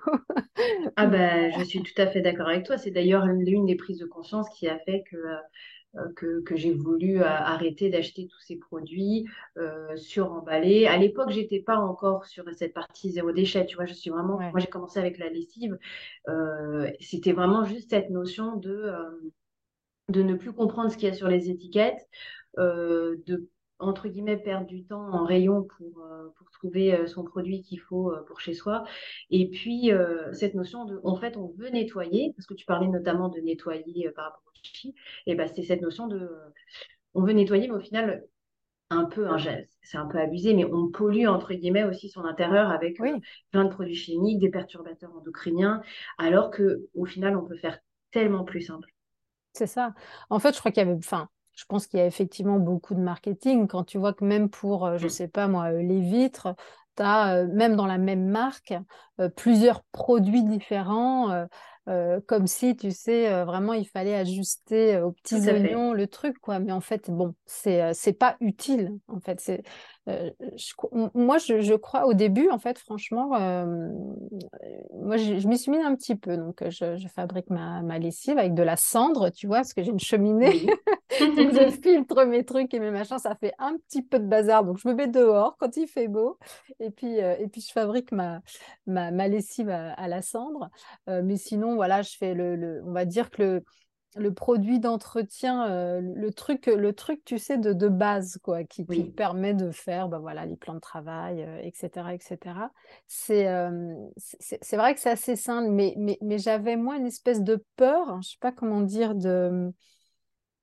Ah 0.96 1.06
ben, 1.06 1.50
je 1.58 1.64
suis 1.64 1.82
tout 1.82 2.00
à 2.00 2.06
fait 2.06 2.20
d'accord 2.20 2.48
avec 2.48 2.64
toi. 2.66 2.76
C'est 2.78 2.90
d'ailleurs 2.90 3.26
l'une 3.26 3.66
des 3.66 3.76
prises 3.76 3.98
de 3.98 4.06
conscience 4.06 4.48
qui 4.50 4.68
a 4.68 4.78
fait 4.80 5.04
que 5.10 5.16
euh, 5.16 5.36
que, 6.16 6.40
que 6.40 6.56
j'ai 6.56 6.72
voulu 6.72 7.22
arrêter 7.22 7.90
d'acheter 7.90 8.26
tous 8.26 8.40
ces 8.40 8.56
produits 8.56 9.26
suremballés. 9.96 10.86
À 10.86 10.96
l'époque, 10.96 11.30
j'étais 11.30 11.60
pas 11.60 11.76
encore 11.76 12.26
sur 12.26 12.44
cette 12.56 12.74
partie 12.74 13.10
zéro 13.10 13.32
déchet. 13.32 13.66
Tu 13.66 13.76
vois, 13.76 13.84
je 13.86 13.94
suis 13.94 14.10
vraiment. 14.10 14.38
Moi, 14.38 14.58
j'ai 14.58 14.66
commencé 14.66 14.98
avec 14.98 15.18
la 15.18 15.28
lessive. 15.28 15.78
C'était 17.00 17.32
vraiment 17.32 17.64
juste 17.64 17.90
cette 17.90 18.10
notion 18.10 18.56
de 18.56 18.92
de 20.08 20.22
ne 20.22 20.34
plus 20.34 20.52
comprendre 20.52 20.90
ce 20.90 20.96
qu'il 20.96 21.08
y 21.08 21.12
a 21.12 21.14
sur 21.14 21.28
les 21.28 21.50
étiquettes, 21.50 22.08
de 22.56 23.48
entre 23.82 24.08
guillemets, 24.08 24.36
perdre 24.36 24.66
du 24.66 24.84
temps 24.84 25.12
en 25.12 25.24
rayon 25.24 25.64
pour, 25.64 26.02
euh, 26.02 26.28
pour 26.36 26.50
trouver 26.50 26.94
euh, 26.94 27.06
son 27.06 27.24
produit 27.24 27.62
qu'il 27.62 27.80
faut 27.80 28.12
euh, 28.12 28.24
pour 28.26 28.40
chez 28.40 28.54
soi. 28.54 28.84
Et 29.30 29.48
puis, 29.48 29.90
cette 30.32 30.54
notion 30.54 30.84
de, 30.84 31.00
en 31.04 31.16
fait, 31.16 31.36
on 31.36 31.48
veut 31.58 31.68
nettoyer, 31.70 32.32
parce 32.36 32.46
que 32.46 32.54
tu 32.54 32.64
parlais 32.64 32.88
notamment 32.88 33.28
de 33.28 33.40
nettoyer 33.40 34.10
par 34.10 34.26
rapport 34.26 34.42
au 34.46 34.50
chichi, 34.62 34.94
et 35.26 35.34
ben, 35.34 35.48
c'est 35.54 35.62
cette 35.62 35.82
notion 35.82 36.06
de, 36.06 36.30
on 37.14 37.22
veut 37.22 37.32
nettoyer, 37.32 37.68
mais 37.68 37.74
au 37.74 37.80
final, 37.80 38.24
un 38.90 39.04
peu, 39.04 39.26
un 39.28 39.38
gel, 39.38 39.68
c'est 39.82 39.96
un 39.96 40.06
peu 40.06 40.18
abusé, 40.18 40.54
mais 40.54 40.64
on 40.64 40.88
pollue, 40.88 41.26
entre 41.26 41.54
guillemets, 41.54 41.84
aussi 41.84 42.08
son 42.08 42.24
intérieur 42.24 42.70
avec 42.70 42.96
plein 42.96 43.64
de 43.64 43.70
produits 43.70 43.94
chimiques, 43.94 44.38
des 44.38 44.50
perturbateurs 44.50 45.14
endocriniens, 45.16 45.82
alors 46.18 46.50
que 46.50 46.86
au 46.94 47.04
final, 47.04 47.36
on 47.36 47.44
peut 47.44 47.56
faire 47.56 47.78
tellement 48.10 48.44
plus 48.44 48.60
simple. 48.60 48.88
C'est 49.54 49.66
ça. 49.66 49.94
En 50.30 50.38
fait, 50.38 50.54
je 50.54 50.58
crois 50.60 50.70
qu'il 50.70 50.82
y 50.82 50.86
avait, 50.86 50.96
enfin, 50.96 51.28
je 51.54 51.64
pense 51.66 51.86
qu'il 51.86 51.98
y 51.98 52.02
a 52.02 52.06
effectivement 52.06 52.58
beaucoup 52.58 52.94
de 52.94 53.00
marketing. 53.00 53.66
Quand 53.66 53.84
tu 53.84 53.98
vois 53.98 54.12
que 54.12 54.24
même 54.24 54.48
pour, 54.48 54.86
euh, 54.86 54.98
je 54.98 55.04
ne 55.04 55.08
mmh. 55.08 55.10
sais 55.10 55.28
pas 55.28 55.48
moi, 55.48 55.72
euh, 55.72 55.82
les 55.82 56.00
vitres, 56.00 56.54
tu 56.96 57.02
as, 57.02 57.36
euh, 57.36 57.46
même 57.48 57.76
dans 57.76 57.86
la 57.86 57.98
même 57.98 58.26
marque, 58.26 58.74
plusieurs 59.36 59.82
produits 59.92 60.44
différents. 60.44 61.46
comme 62.26 62.46
si, 62.46 62.76
tu 62.76 62.90
sais, 62.92 63.44
vraiment, 63.44 63.72
il 63.72 63.86
fallait 63.86 64.14
ajuster 64.14 65.00
aux 65.00 65.12
petits 65.12 65.48
oignons 65.48 65.92
le 65.92 66.06
truc, 66.06 66.38
quoi. 66.38 66.58
Mais 66.58 66.72
en 66.72 66.80
fait, 66.80 67.10
bon, 67.10 67.34
c'est 67.46 67.92
c'est 67.94 68.12
pas 68.12 68.36
utile, 68.40 68.98
en 69.08 69.20
fait. 69.20 69.40
C'est 69.40 69.62
moi, 71.14 71.38
je, 71.38 71.74
crois 71.76 72.06
au 72.06 72.14
début, 72.14 72.48
en 72.50 72.58
fait, 72.58 72.78
franchement, 72.78 73.28
moi, 74.94 75.16
je, 75.16 75.46
m'y 75.46 75.58
suis 75.58 75.70
mis 75.70 75.78
un 75.78 75.94
petit 75.94 76.16
peu. 76.16 76.36
Donc, 76.36 76.62
je, 76.68 77.06
fabrique 77.14 77.50
ma, 77.50 77.82
ma, 77.82 77.98
lessive 77.98 78.38
avec 78.38 78.54
de 78.54 78.62
la 78.62 78.76
cendre, 78.76 79.30
tu 79.30 79.46
vois, 79.46 79.58
parce 79.58 79.74
que 79.74 79.82
j'ai 79.82 79.90
une 79.90 80.00
cheminée. 80.00 80.66
donc, 81.20 81.52
je 81.52 81.70
filtre 81.82 82.24
mes 82.24 82.44
trucs 82.44 82.74
et 82.74 82.80
mes 82.80 82.90
machins. 82.90 83.18
Ça 83.18 83.36
fait 83.36 83.52
un 83.58 83.76
petit 83.76 84.02
peu 84.02 84.18
de 84.18 84.26
bazar. 84.26 84.64
Donc, 84.64 84.78
je 84.78 84.88
me 84.88 84.94
mets 84.94 85.08
dehors 85.08 85.56
quand 85.58 85.76
il 85.76 85.86
fait 85.86 86.08
beau. 86.08 86.38
Et 86.80 86.90
puis, 86.90 87.18
et 87.18 87.46
puis 87.48 87.60
je 87.60 87.72
fabrique 87.72 88.10
ma, 88.10 88.40
ma, 88.86 89.10
ma 89.12 89.28
lessive 89.28 89.68
à, 89.68 90.08
la 90.08 90.22
cendre. 90.22 90.68
mais 91.06 91.36
sinon, 91.36 91.76
voilà, 91.76 92.02
je 92.02 92.16
fais 92.16 92.34
le, 92.34 92.56
le, 92.56 92.82
on 92.84 92.92
va 92.92 93.04
dire 93.04 93.30
que 93.30 93.42
le 93.42 93.64
le 94.16 94.32
produit 94.32 94.78
d'entretien, 94.78 95.70
euh, 95.70 96.00
le 96.00 96.32
truc, 96.32 96.66
le 96.66 96.92
truc, 96.92 97.24
tu 97.24 97.38
sais, 97.38 97.56
de, 97.56 97.72
de 97.72 97.88
base, 97.88 98.38
quoi, 98.42 98.64
qui, 98.64 98.84
permet 98.84 99.54
de 99.54 99.70
faire, 99.70 100.08
bah, 100.08 100.18
voilà, 100.18 100.44
les 100.44 100.56
plans 100.56 100.74
de 100.74 100.80
travail, 100.80 101.46
etc., 101.62 101.90
euh, 101.96 102.10
etc. 102.10 102.38
Euh, 103.30 103.94
c'est, 104.16 104.58
c'est, 104.62 104.76
vrai 104.76 104.94
que 104.94 105.00
c'est 105.00 105.10
assez 105.10 105.36
simple, 105.36 105.70
mais, 105.70 105.94
mais, 105.96 106.18
mais 106.20 106.38
j'avais 106.38 106.76
moi 106.76 106.96
une 106.96 107.06
espèce 107.06 107.42
de 107.42 107.64
peur, 107.76 108.08
hein, 108.08 108.20
je 108.22 108.30
sais 108.30 108.38
pas 108.40 108.52
comment 108.52 108.82
dire, 108.82 109.14
de 109.14 109.72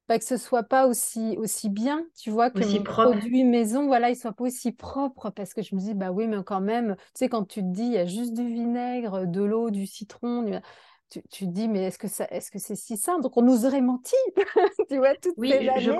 bah, 0.08 0.18
que 0.18 0.26
ce 0.26 0.38
soit 0.38 0.64
pas 0.64 0.88
aussi 0.88 1.38
aussi 1.38 1.70
bien, 1.70 2.04
tu 2.20 2.32
vois, 2.32 2.50
que 2.50 2.66
mon 2.66 2.84
produit 2.84 3.44
maison, 3.44 3.86
voilà, 3.86 4.10
il 4.10 4.16
soit 4.16 4.34
pas 4.34 4.44
aussi 4.44 4.72
propre, 4.72 5.30
parce 5.30 5.54
que 5.54 5.62
je 5.62 5.76
me 5.76 5.80
dis, 5.80 5.94
bah 5.94 6.12
oui, 6.12 6.28
mais 6.28 6.44
quand 6.44 6.62
même, 6.62 6.96
tu 6.98 7.04
sais, 7.14 7.30
quand 7.30 7.46
tu 7.46 7.62
te 7.62 7.68
dis, 7.68 7.84
il 7.84 7.94
y 7.94 7.98
a 7.98 8.08
juste 8.08 8.34
du 8.34 8.48
vinaigre, 8.48 9.28
de 9.28 9.44
l'eau, 9.44 9.70
du 9.70 9.86
citron, 9.86 10.62
tu, 11.10 11.22
tu 11.30 11.48
dis, 11.48 11.68
mais 11.68 11.84
est-ce 11.86 11.98
que, 11.98 12.08
ça, 12.08 12.28
est-ce 12.30 12.52
que 12.52 12.60
c'est 12.60 12.76
si 12.76 12.98
simple? 12.98 13.24
Donc, 13.24 13.36
on 13.38 13.42
nous 13.42 13.66
aurait 13.66 13.82
menti, 13.82 14.16
tu 14.90 14.98
vois, 14.98 15.16
toutes 15.16 15.36
oui, 15.38 15.52
ces 15.52 15.66
je, 15.82 15.92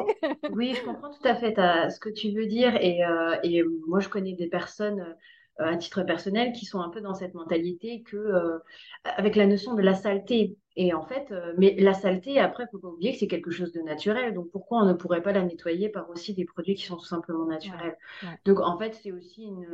oui, 0.52 0.74
je 0.76 0.84
comprends 0.84 1.10
tout 1.10 1.28
à 1.28 1.36
fait 1.36 1.56
ce 1.90 2.00
que 2.00 2.10
tu 2.10 2.32
veux 2.32 2.46
dire. 2.46 2.76
Et, 2.76 3.04
euh, 3.04 3.36
et 3.44 3.64
moi, 3.88 4.00
je 4.00 4.10
connais 4.10 4.34
des 4.34 4.48
personnes 4.48 5.00
euh, 5.60 5.66
à 5.66 5.78
titre 5.78 6.04
personnel 6.04 6.54
qui 6.54 6.66
sont 6.66 6.80
un 6.80 6.90
peu 6.90 7.02
dans 7.02 7.14
cette 7.14 7.34
mentalité 7.34 8.04
que, 8.04 8.18
euh, 8.18 8.60
avec 9.04 9.36
la 9.36 9.48
notion 9.48 9.74
de 9.74 9.82
la 9.82 9.96
saleté. 9.96 10.58
Et 10.76 10.94
en 10.94 11.02
fait, 11.02 11.34
mais 11.58 11.76
la 11.78 11.94
saleté, 11.94 12.40
après, 12.40 12.64
il 12.64 12.68
ne 12.68 12.72
faut 12.72 12.80
pas 12.80 12.88
oublier 12.94 13.12
que 13.12 13.18
c'est 13.20 13.28
quelque 13.28 13.52
chose 13.52 13.74
de 13.74 13.82
naturel. 13.82 14.34
Donc, 14.34 14.50
pourquoi 14.52 14.82
on 14.82 14.86
ne 14.86 14.94
pourrait 14.94 15.22
pas 15.22 15.34
la 15.34 15.44
nettoyer 15.44 15.90
par 15.90 16.10
aussi 16.10 16.34
des 16.34 16.46
produits 16.46 16.76
qui 16.76 16.86
sont 16.86 16.96
tout 16.96 17.04
simplement 17.06 17.46
naturels? 17.46 17.98
Donc, 18.46 18.62
en 18.62 18.78
fait, 18.78 18.94
c'est 18.94 19.12
aussi 19.12 19.44
une, 19.44 19.68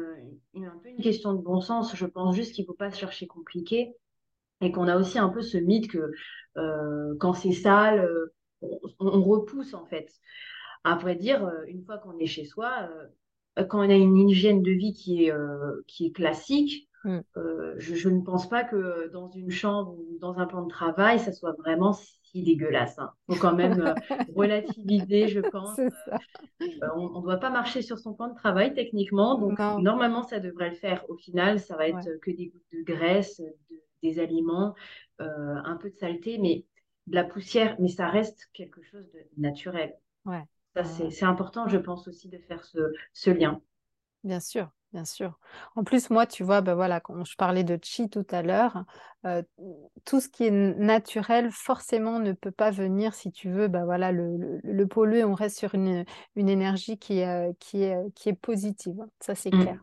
une, 0.55 0.65
un 0.65 0.79
peu 0.81 0.89
une 0.89 1.03
question 1.03 1.33
de 1.33 1.41
bon 1.41 1.61
sens. 1.61 1.95
Je 1.95 2.05
pense 2.07 2.35
juste 2.35 2.53
qu'il 2.55 2.63
ne 2.63 2.67
faut 2.67 2.73
pas 2.73 2.89
se 2.89 2.97
chercher 2.97 3.27
compliqué 3.27 3.95
et 4.62 4.71
qu'on 4.71 4.88
a 4.88 4.97
aussi 4.97 5.19
un 5.19 5.29
peu 5.29 5.41
ce 5.41 5.57
mythe 5.57 5.89
que 5.89 6.12
euh, 6.57 7.15
quand 7.19 7.33
c'est 7.33 7.51
sale, 7.51 8.00
euh, 8.00 8.33
on, 9.00 9.21
repousse 9.21 9.74
en 9.74 9.85
fait. 9.85 10.12
Vrai 11.01 11.15
dire, 11.15 11.45
euh, 11.45 11.63
une 11.67 11.83
fois 11.83 11.97
qu'on 11.97 12.17
est 12.19 12.27
chez 12.27 12.45
soi, 12.45 12.89
quand 13.69 13.79
on 13.79 13.89
a 13.89 13.95
une 13.95 14.17
hygiène 14.17 14.62
de 14.62 14.71
vie 14.71 14.93
qui 14.93 15.25
est, 15.25 15.33
qui 15.88 16.07
est 16.07 16.12
classique, 16.12 16.89
mm. 17.03 17.19
je, 17.77 18.09
ne 18.09 18.21
pense 18.21 18.47
pas 18.47 18.63
que 18.63 19.09
dans 19.12 19.29
une 19.29 19.50
chambre 19.50 19.97
ou 19.97 20.17
dans 20.19 20.38
un 20.38 20.45
plan 20.45 20.63
de 20.63 20.69
travail, 20.69 21.19
ça 21.19 21.31
soit 21.31 21.53
vraiment 21.53 21.93
si 21.93 22.43
dégueulasse. 22.43 22.95
Il 22.97 23.01
hein. 23.01 23.12
faut 23.29 23.35
quand 23.39 23.55
même 23.55 23.93
relativiser, 24.35 25.27
je 25.27 25.39
pense. 25.39 25.79
on 26.95 27.19
ne 27.19 27.24
doit 27.24 27.38
pas 27.38 27.50
marcher 27.50 27.81
sur 27.81 27.97
son 27.97 28.13
plan 28.13 28.27
de 28.27 28.35
travail 28.35 28.74
techniquement, 28.74 29.39
donc 29.39 29.57
normalement 29.81 30.24
ça 30.24 30.39
devrait 30.39 30.69
le 30.69 30.75
faire. 30.75 31.03
Au 31.09 31.15
final, 31.15 31.59
ça 31.59 31.75
va 31.75 31.88
être 31.88 32.19
que 32.21 32.31
des 32.31 32.47
gouttes 32.47 32.71
de 32.74 32.83
graisse, 32.83 33.39
de 33.39 33.84
des 34.05 34.19
aliments, 34.19 34.75
euh, 35.21 35.55
un 35.63 35.77
peu 35.77 35.89
de 35.89 35.95
saleté, 35.95 36.38
mais 36.38 36.65
de 37.07 37.15
la 37.15 37.24
poussière, 37.24 37.75
mais 37.79 37.88
ça 37.89 38.07
reste 38.07 38.50
quelque 38.53 38.81
chose 38.83 39.09
de 39.12 39.19
naturel. 39.38 39.95
Ouais. 40.25 40.43
Ça, 40.75 40.83
c'est 40.83 41.24
important, 41.25 41.67
je 41.67 41.77
pense 41.77 42.07
aussi, 42.07 42.27
de 42.27 42.38
faire 42.38 42.63
ce, 42.65 42.79
ce 43.13 43.29
lien. 43.29 43.62
Bien 44.24 44.39
sûr, 44.39 44.69
bien 44.91 45.05
sûr. 45.05 45.39
En 45.75 45.83
plus, 45.83 46.09
moi, 46.09 46.25
tu 46.25 46.43
vois, 46.43 46.62
ben 46.62 46.74
voilà, 46.75 47.00
quand 47.00 47.24
je 47.24 47.35
parlais 47.38 47.63
de 47.63 47.79
chi 47.81 48.09
tout 48.09 48.25
à 48.31 48.41
l'heure, 48.41 48.83
euh, 49.25 49.41
tout 50.03 50.19
ce 50.19 50.27
qui 50.27 50.45
est 50.45 50.51
naturel, 50.51 51.50
forcément, 51.51 52.19
ne 52.19 52.33
peut 52.33 52.51
pas 52.51 52.71
venir, 52.71 53.13
si 53.13 53.31
tu 53.31 53.50
veux, 53.50 53.67
ben 53.67 53.85
voilà, 53.85 54.12
le, 54.12 54.59
le, 54.63 54.88
polluer. 54.88 55.24
On 55.24 55.33
reste 55.33 55.57
sur 55.57 55.75
une, 55.75 56.03
une 56.35 56.50
énergie 56.50 56.97
qui, 56.97 57.19
est, 57.19 57.57
qui, 57.59 57.83
est, 57.83 58.13
qui 58.15 58.29
est 58.29 58.33
positive. 58.33 58.97
Ça, 59.21 59.35
c'est 59.35 59.53
mmh. 59.53 59.62
clair. 59.62 59.79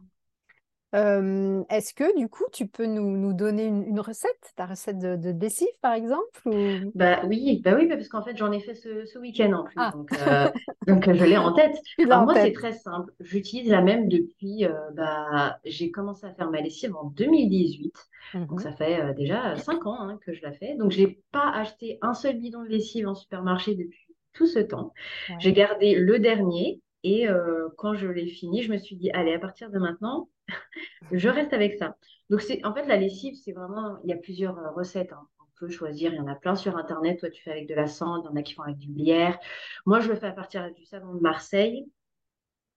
Est-ce 0.92 1.94
que 1.94 2.18
du 2.18 2.28
coup, 2.28 2.44
tu 2.52 2.66
peux 2.66 2.86
nous, 2.86 3.16
nous 3.16 3.32
donner 3.32 3.66
une, 3.66 4.00
recette, 4.00 4.52
ta 4.56 4.66
recette 4.66 4.98
de, 4.98 5.16
de 5.16 5.30
lessive 5.30 5.68
par 5.80 5.92
exemple 5.94 6.40
ou... 6.46 6.90
Bah 6.94 7.20
oui, 7.26 7.60
bah 7.64 7.74
oui, 7.76 7.88
parce 7.88 8.08
qu'en 8.08 8.22
fait 8.22 8.36
j'en 8.36 8.52
ai 8.52 8.60
fait 8.60 8.74
ce, 8.74 9.04
ce 9.04 9.18
week-end 9.18 9.52
en 9.52 9.64
plus, 9.64 9.74
ah. 9.76 9.92
donc, 9.92 10.12
euh, 10.12 10.48
donc 10.86 11.12
je 11.12 11.24
l'ai 11.24 11.36
en 11.36 11.52
tête. 11.54 11.76
Alors 11.98 12.24
moi 12.24 12.34
c'est 12.34 12.52
très 12.52 12.72
simple, 12.72 13.12
j'utilise 13.20 13.70
la 13.70 13.80
même 13.80 14.08
depuis, 14.08 14.64
euh, 14.64 14.72
bah, 14.94 15.58
j'ai 15.64 15.90
commencé 15.90 16.26
à 16.26 16.32
faire 16.32 16.50
ma 16.50 16.60
lessive 16.60 16.94
en 16.96 17.04
2018, 17.04 17.94
donc 18.34 18.52
mmh 18.52 18.58
ça 18.58 18.72
fait 18.72 19.00
euh, 19.00 19.12
déjà 19.12 19.56
5 19.56 19.86
ans 19.86 20.00
hein, 20.00 20.18
que 20.24 20.32
je 20.32 20.42
la 20.42 20.52
fais, 20.52 20.76
donc 20.76 20.90
j'ai 20.90 21.20
pas 21.32 21.50
acheté 21.52 21.98
un 22.02 22.14
seul 22.14 22.38
bidon 22.38 22.62
de 22.62 22.68
lessive 22.68 23.08
en 23.08 23.14
supermarché 23.14 23.74
depuis 23.74 24.06
tout 24.32 24.46
ce 24.46 24.60
temps. 24.60 24.94
J'ai 25.40 25.52
gardé 25.52 25.94
le 25.94 26.18
dernier 26.18 26.80
et 27.04 27.26
quand 27.76 27.94
je 27.94 28.06
l'ai 28.06 28.28
fini, 28.28 28.62
je 28.62 28.72
me 28.72 28.78
suis 28.78 28.96
dit, 28.96 29.10
allez, 29.10 29.34
à 29.34 29.38
partir 29.38 29.70
de 29.70 29.78
maintenant, 29.78 30.28
je 31.12 31.28
reste 31.28 31.52
avec 31.52 31.74
ça. 31.74 31.96
Donc, 32.30 32.40
c'est 32.40 32.64
en 32.64 32.74
fait, 32.74 32.86
la 32.86 32.96
lessive, 32.96 33.34
c'est 33.36 33.52
vraiment, 33.52 33.98
il 34.04 34.10
y 34.10 34.12
a 34.12 34.16
plusieurs 34.16 34.58
euh, 34.58 34.70
recettes. 34.70 35.12
Hein. 35.12 35.26
On 35.40 35.66
peut 35.66 35.68
choisir, 35.68 36.12
il 36.12 36.16
y 36.16 36.20
en 36.20 36.26
a 36.26 36.34
plein 36.34 36.56
sur 36.56 36.76
Internet. 36.76 37.20
Toi, 37.20 37.30
tu 37.30 37.42
fais 37.42 37.52
avec 37.52 37.68
de 37.68 37.74
la 37.74 37.86
cendre, 37.86 38.24
il 38.24 38.30
y 38.30 38.32
en 38.32 38.40
a 38.40 38.42
qui 38.42 38.54
font 38.54 38.62
avec 38.62 38.78
du 38.78 38.92
lierre. 38.92 39.38
Moi, 39.86 40.00
je 40.00 40.08
le 40.08 40.16
fais 40.16 40.26
à 40.26 40.32
partir 40.32 40.72
du 40.74 40.84
savon 40.84 41.14
de 41.14 41.20
Marseille. 41.20 41.86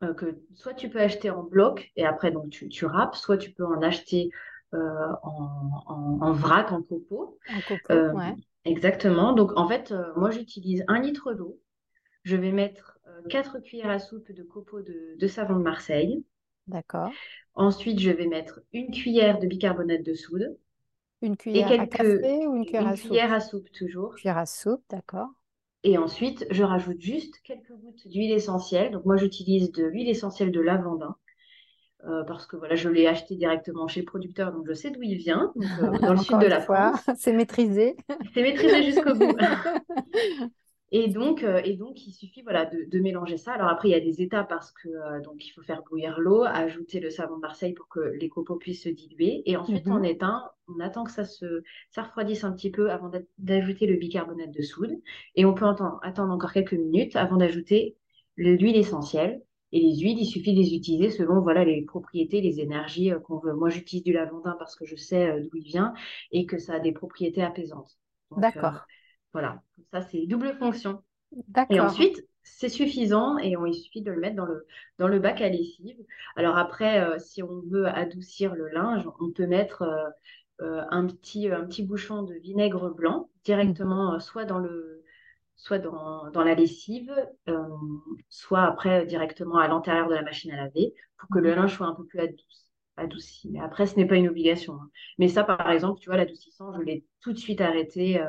Euh, 0.03 0.13
que 0.13 0.37
soit 0.53 0.73
tu 0.73 0.89
peux 0.89 0.99
acheter 0.99 1.29
en 1.29 1.43
bloc 1.43 1.89
et 1.95 2.05
après 2.05 2.29
donc 2.29 2.49
tu, 2.49 2.67
tu 2.67 2.85
râpes, 2.85 3.15
soit 3.15 3.37
tu 3.37 3.51
peux 3.51 3.65
en 3.65 3.81
acheter 3.81 4.29
euh, 4.73 5.07
en, 5.23 6.33
vrac, 6.33 6.73
en 6.73 6.81
copeaux. 6.81 7.39
En 7.49 7.61
copeaux, 7.61 8.17
ouais. 8.17 8.35
Exactement. 8.65 9.31
Donc 9.31 9.53
en 9.55 9.69
fait, 9.69 9.93
moi 10.17 10.31
j'utilise 10.31 10.83
un 10.89 10.99
litre 10.99 11.33
d'eau. 11.33 11.61
Je 12.23 12.35
vais 12.35 12.51
mettre 12.51 12.99
4 13.29 13.59
cuillères 13.59 13.89
à 13.89 13.99
soupe 13.99 14.31
de 14.33 14.43
copeaux 14.43 14.81
de, 14.81 15.15
de 15.17 15.27
savon 15.27 15.55
de 15.55 15.63
Marseille. 15.63 16.25
D'accord. 16.67 17.15
Ensuite, 17.55 17.99
je 17.99 18.11
vais 18.11 18.27
mettre 18.27 18.61
une 18.71 18.91
cuillère 18.91 19.39
de 19.39 19.47
bicarbonate 19.47 20.03
de 20.03 20.13
soude. 20.13 20.57
Une 21.21 21.35
cuillère 21.35 21.77
à 21.77 21.87
café 21.87 22.47
ou 22.47 22.55
une 22.55 22.65
cuillère 22.65 22.87
à 22.87 22.95
soupe? 22.95 23.09
cuillère 23.09 23.33
à 23.33 23.39
soupe, 23.39 23.71
toujours. 23.71 24.15
Cuillère 24.15 24.37
à 24.39 24.45
soupe, 24.45 24.83
d'accord. 24.89 25.29
Et 25.83 25.97
ensuite, 25.97 26.45
je 26.51 26.63
rajoute 26.63 26.99
juste 26.99 27.39
quelques 27.43 27.71
gouttes 27.71 28.07
d'huile 28.07 28.31
essentielle. 28.33 28.91
Donc, 28.91 29.05
moi, 29.05 29.15
j'utilise 29.17 29.71
de 29.71 29.85
l'huile 29.85 30.09
essentielle 30.09 30.51
de 30.51 30.59
lavandin. 30.59 31.15
Euh, 32.05 32.23
parce 32.25 32.47
que 32.47 32.55
voilà, 32.57 32.75
je 32.75 32.89
l'ai 32.89 33.07
acheté 33.07 33.35
directement 33.35 33.87
chez 33.87 34.01
le 34.01 34.05
producteur, 34.05 34.51
donc 34.53 34.65
je 34.67 34.73
sais 34.73 34.91
d'où 34.91 35.03
il 35.03 35.17
vient, 35.17 35.53
euh, 35.81 35.99
dans 35.99 36.13
le 36.13 36.17
sud 36.19 36.39
de 36.39 36.47
la 36.47 36.61
France. 36.61 36.99
C'est 37.17 37.33
maîtrisé. 37.33 37.95
C'est 38.33 38.41
maîtrisé 38.43 38.83
jusqu'au 38.83 39.15
bout. 39.15 39.37
Et 40.91 41.09
donc, 41.09 41.43
euh, 41.43 41.61
et 41.65 41.75
donc, 41.75 42.05
il 42.07 42.11
suffit 42.13 42.41
voilà, 42.43 42.65
de, 42.65 42.85
de 42.89 42.99
mélanger 42.99 43.37
ça. 43.37 43.53
Alors 43.53 43.67
après, 43.69 43.89
il 43.89 43.91
y 43.91 43.95
a 43.95 43.99
des 43.99 44.21
étapes 44.21 44.47
parce 44.49 44.71
que 44.71 44.87
euh, 44.87 45.19
donc 45.21 45.45
il 45.45 45.49
faut 45.51 45.61
faire 45.63 45.81
bouillir 45.83 46.19
l'eau, 46.19 46.43
ajouter 46.43 46.99
le 46.99 47.09
savon 47.09 47.35
de 47.37 47.41
Marseille 47.41 47.73
pour 47.73 47.87
que 47.87 47.99
les 47.99 48.29
copeaux 48.29 48.55
puissent 48.57 48.83
se 48.83 48.89
diluer. 48.89 49.41
Et 49.45 49.57
ensuite, 49.57 49.89
on 49.89 49.97
Mhm. 49.97 50.03
éteint, 50.03 50.43
on 50.67 50.79
attend 50.79 51.03
que 51.03 51.11
ça 51.11 51.25
se 51.25 51.63
ça 51.89 52.03
refroidisse 52.03 52.43
un 52.43 52.53
petit 52.53 52.71
peu 52.71 52.91
avant 52.91 53.09
d'a- 53.09 53.19
d'ajouter 53.39 53.87
le 53.87 53.97
bicarbonate 53.97 54.51
de 54.51 54.61
soude. 54.61 54.91
Et 55.35 55.43
on 55.45 55.53
peut 55.55 55.65
attendre, 55.65 55.99
attendre 56.03 56.31
encore 56.33 56.53
quelques 56.53 56.73
minutes 56.73 57.15
avant 57.15 57.37
d'ajouter 57.37 57.97
l'huile 58.37 58.77
essentielle. 58.77 59.41
Et 59.71 59.79
les 59.81 59.97
huiles, 59.99 60.19
il 60.19 60.25
suffit 60.25 60.53
de 60.53 60.59
les 60.61 60.75
utiliser 60.75 61.09
selon 61.09 61.41
voilà, 61.41 61.65
les 61.65 61.81
propriétés, 61.83 62.39
les 62.41 62.59
énergies 62.61 63.11
euh, 63.11 63.19
qu'on 63.19 63.39
veut. 63.39 63.53
Moi, 63.53 63.69
j'utilise 63.69 64.03
du 64.03 64.13
lavandin 64.13 64.55
parce 64.59 64.75
que 64.75 64.85
je 64.85 64.95
sais 64.95 65.27
euh, 65.29 65.41
d'où 65.41 65.57
il 65.57 65.63
vient 65.65 65.93
et 66.31 66.45
que 66.45 66.57
ça 66.59 66.75
a 66.75 66.79
des 66.79 66.91
propriétés 66.93 67.43
apaisantes. 67.43 67.97
Euh, 68.33 68.39
D'accord, 68.43 68.87
voilà, 69.35 69.61
ça 69.91 70.01
c'est 70.01 70.25
double 70.27 70.55
fonction. 70.57 71.03
Et 71.69 71.79
ensuite, 71.79 72.23
c'est 72.43 72.69
suffisant 72.69 73.37
et 73.39 73.57
on, 73.57 73.65
il 73.65 73.75
suffit 73.75 74.01
de 74.01 74.11
le 74.11 74.19
mettre 74.19 74.35
dans 74.37 74.45
le, 74.45 74.67
dans 74.99 75.07
le 75.07 75.19
bac 75.19 75.41
à 75.41 75.49
lessive. 75.49 75.97
Alors 76.35 76.57
après, 76.57 77.01
euh, 77.03 77.19
si 77.19 77.43
on 77.43 77.61
veut 77.69 77.87
adoucir 77.87 78.55
le 78.55 78.69
linge, 78.69 79.07
on 79.19 79.31
peut 79.31 79.47
mettre 79.47 79.83
euh, 79.83 80.09
euh, 80.61 80.83
un 80.91 81.07
petit, 81.07 81.49
un 81.49 81.65
petit 81.65 81.83
bouchon 81.83 82.23
de 82.23 82.35
vinaigre 82.35 82.89
blanc 82.91 83.29
directement, 83.45 84.19
soit 84.19 84.45
dans 84.45 84.59
le, 84.59 85.03
soit 85.57 85.79
dans, 85.79 86.29
dans 86.31 86.43
la 86.43 86.55
lessive, 86.55 87.13
euh, 87.49 87.63
soit 88.29 88.63
après 88.63 89.05
directement 89.05 89.57
à 89.57 89.67
l'intérieur 89.67 90.07
de 90.09 90.15
la 90.15 90.21
machine 90.23 90.51
à 90.51 90.57
laver 90.57 90.93
pour 91.17 91.29
que 91.29 91.39
le 91.39 91.49
Mhm. 91.49 91.55
linge 91.55 91.75
soit 91.75 91.87
un 91.87 91.95
peu 91.95 92.05
plus 92.05 92.19
adouci. 92.19 92.65
adouci. 92.97 93.49
Mais 93.51 93.59
après, 93.61 93.87
ce 93.87 93.95
n'est 93.97 94.07
pas 94.07 94.15
une 94.17 94.27
obligation. 94.29 94.75
hein. 94.75 94.89
Mais 95.19 95.27
ça, 95.27 95.43
par 95.43 95.69
exemple, 95.71 95.99
tu 95.99 96.09
vois, 96.09 96.17
l'adoucissant, 96.17 96.73
je 96.77 96.81
l'ai 96.83 97.05
tout 97.21 97.33
de 97.33 97.37
suite 97.37 97.61
arrêté 97.61 98.21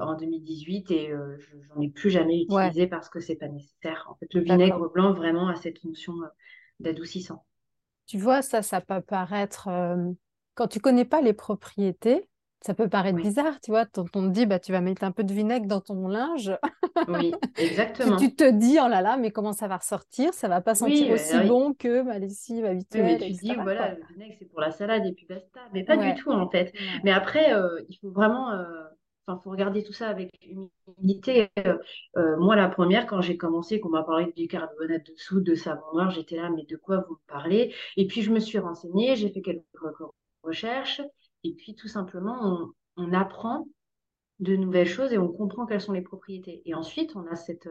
en 0.00 0.14
2018 0.14 0.90
et 0.90 1.10
euh, 1.10 1.36
je 1.38 1.56
n'en 1.74 1.80
ai 1.80 1.88
plus 1.90 2.10
jamais 2.10 2.42
Ouais, 2.48 2.68
utilisé 2.68 2.86
parce 2.86 3.08
que 3.08 3.20
c'est 3.20 3.36
pas 3.36 3.48
nécessaire. 3.48 4.06
En 4.10 4.14
fait, 4.16 4.32
le 4.34 4.40
vinaigre 4.42 4.90
blanc 4.90 5.12
vraiment 5.14 5.48
a 5.48 5.56
cette 5.56 5.78
fonction 5.80 6.14
euh, 6.22 6.26
d'adoucissant. 6.80 7.44
Tu 8.06 8.18
vois, 8.18 8.42
ça, 8.42 8.62
ça 8.62 8.80
peut 8.80 9.00
paraître, 9.02 9.68
euh, 9.68 10.10
quand 10.54 10.66
tu 10.68 10.80
connais 10.80 11.04
pas 11.04 11.20
les 11.20 11.34
propriétés, 11.34 12.28
ça 12.62 12.74
peut 12.74 12.88
paraître 12.88 13.16
Oui, 13.16 13.22
bizarre, 13.22 13.60
tu 13.60 13.70
vois. 13.70 13.84
Quand 13.86 14.16
on 14.16 14.28
te 14.28 14.32
dit, 14.32 14.46
bah, 14.46 14.58
tu 14.58 14.72
vas 14.72 14.80
mettre 14.80 15.04
un 15.04 15.12
peu 15.12 15.24
de 15.24 15.32
vinaigre 15.32 15.66
dans 15.66 15.80
ton 15.80 16.08
linge, 16.08 16.52
oui, 17.06 17.32
tu, 17.54 17.62
tu 18.16 18.32
exactement. 18.32 18.34
te 18.34 18.50
dis, 18.50 18.78
oh 18.82 18.88
là 18.88 19.02
là, 19.02 19.16
mais 19.18 19.30
comment 19.30 19.52
ça 19.52 19.68
va 19.68 19.76
ressortir? 19.76 20.32
Ça 20.34 20.48
va 20.48 20.60
pas 20.62 20.74
sentir 20.74 21.08
Oui, 21.08 21.12
aussi 21.12 21.36
euh, 21.36 21.42
oui. 21.42 21.48
bon 21.48 21.74
que 21.74 22.02
ma 22.02 22.18
lessive 22.18 22.64
Oui, 22.94 23.02
mais 23.02 23.18
tu 23.18 23.32
dis, 23.34 23.54
voilà, 23.56 23.88
quoi. 23.88 23.98
le 23.98 24.04
vinaigre, 24.14 24.34
c'est 24.38 24.46
pour 24.46 24.60
la 24.60 24.70
salade 24.72 25.04
et 25.06 25.12
puis 25.12 25.26
basta. 25.26 25.60
Mais 25.72 25.84
pas 25.84 25.96
du 25.96 26.14
tout, 26.14 26.30
en 26.32 26.48
fait. 26.50 26.72
ouais. 26.74 27.00
Mais 27.04 27.12
après, 27.12 27.52
euh, 27.52 27.80
il 27.88 27.96
faut 27.98 28.10
vraiment, 28.10 28.50
euh, 28.52 28.84
enfin, 29.28 29.40
faut 29.44 29.50
regarder 29.50 29.82
tout 29.82 29.92
ça 29.92 30.08
avec 30.08 30.30
humilité. 30.98 31.48
Euh, 31.58 31.76
euh, 32.16 32.36
moi, 32.38 32.56
la 32.56 32.68
première, 32.68 33.06
quand 33.06 33.20
j'ai 33.20 33.36
commencé, 33.36 33.80
qu'on 33.80 33.90
m'a 33.90 34.02
parlé 34.02 34.26
de 34.26 34.32
bicarbonate 34.32 35.06
de 35.06 35.14
soude, 35.16 35.44
de 35.44 35.54
savon 35.54 35.82
noir, 35.92 36.10
j'étais 36.10 36.36
là, 36.36 36.50
mais 36.50 36.64
de 36.64 36.76
quoi 36.76 37.04
vous 37.08 37.14
me 37.14 37.26
parlez? 37.26 37.74
Et 37.96 38.06
puis, 38.06 38.22
je 38.22 38.32
me 38.32 38.40
suis 38.40 38.58
renseignée, 38.58 39.16
j'ai 39.16 39.30
fait 39.30 39.42
quelques 39.42 39.62
recherches. 40.42 41.02
Et 41.44 41.54
puis, 41.54 41.74
tout 41.74 41.88
simplement, 41.88 42.72
on, 42.96 43.04
on 43.04 43.12
apprend 43.12 43.68
de 44.40 44.56
nouvelles 44.56 44.88
choses 44.88 45.12
et 45.12 45.18
on 45.18 45.28
comprend 45.28 45.66
quelles 45.66 45.80
sont 45.80 45.92
les 45.92 46.02
propriétés. 46.02 46.62
Et 46.64 46.74
ensuite, 46.74 47.16
on 47.16 47.26
a 47.26 47.36
cette, 47.36 47.68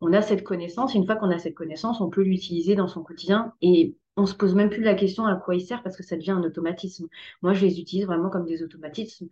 on 0.00 0.12
a 0.12 0.22
cette 0.22 0.44
connaissance. 0.44 0.94
Une 0.94 1.06
fois 1.06 1.16
qu'on 1.16 1.30
a 1.30 1.38
cette 1.38 1.54
connaissance, 1.54 2.00
on 2.00 2.10
peut 2.10 2.22
l'utiliser 2.22 2.74
dans 2.74 2.88
son 2.88 3.02
quotidien 3.02 3.52
et 3.62 3.96
on 4.16 4.26
se 4.26 4.34
pose 4.34 4.54
même 4.54 4.70
plus 4.70 4.82
la 4.82 4.94
question 4.94 5.26
à 5.26 5.36
quoi 5.36 5.54
il 5.56 5.60
sert 5.60 5.82
parce 5.82 5.96
que 5.96 6.02
ça 6.02 6.16
devient 6.16 6.32
un 6.32 6.42
automatisme. 6.44 7.08
Moi, 7.42 7.54
je 7.54 7.64
les 7.64 7.80
utilise 7.80 8.06
vraiment 8.06 8.30
comme 8.30 8.46
des 8.46 8.62
automatismes, 8.62 9.28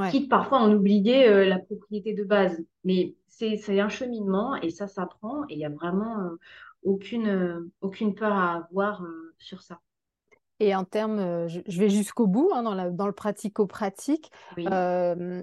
Ouais. 0.00 0.10
quitte 0.10 0.28
parfois 0.28 0.58
à 0.58 0.62
en 0.62 0.72
oublier 0.72 1.28
euh, 1.28 1.44
la 1.46 1.58
propriété 1.58 2.14
de 2.14 2.24
base. 2.24 2.62
Mais 2.84 3.14
c'est, 3.28 3.80
un 3.80 3.88
cheminement 3.88 4.56
et 4.56 4.70
ça 4.70 4.86
s'apprend 4.86 5.44
et 5.48 5.54
il 5.54 5.58
n'y 5.58 5.64
a 5.64 5.70
vraiment 5.70 6.20
euh, 6.20 6.38
aucune, 6.82 7.28
euh, 7.28 7.70
aucune 7.80 8.14
peur 8.14 8.32
à 8.32 8.54
avoir 8.56 9.04
sur 9.38 9.62
ça. 9.62 9.80
Et 10.62 10.74
en 10.74 10.84
termes, 10.84 11.48
je, 11.48 11.60
je 11.66 11.80
vais 11.80 11.88
jusqu'au 11.88 12.26
bout, 12.26 12.50
hein, 12.52 12.62
dans 12.62 12.74
la- 12.74 12.90
dans 12.90 13.06
le 13.06 13.14
pratico-pratique, 13.14 14.30
Oui. 14.58 14.66
euh, 14.70 15.42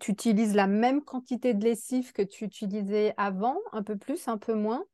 tu 0.00 0.10
utilises 0.10 0.56
la 0.56 0.66
même 0.66 1.02
quantité 1.02 1.54
de 1.54 1.62
lessive 1.62 2.12
que 2.12 2.22
tu 2.22 2.44
utilisais 2.44 3.14
avant, 3.16 3.58
un 3.72 3.84
peu 3.84 3.96
plus, 3.96 4.26
un 4.26 4.38
peu 4.38 4.54
moins, 4.54 4.84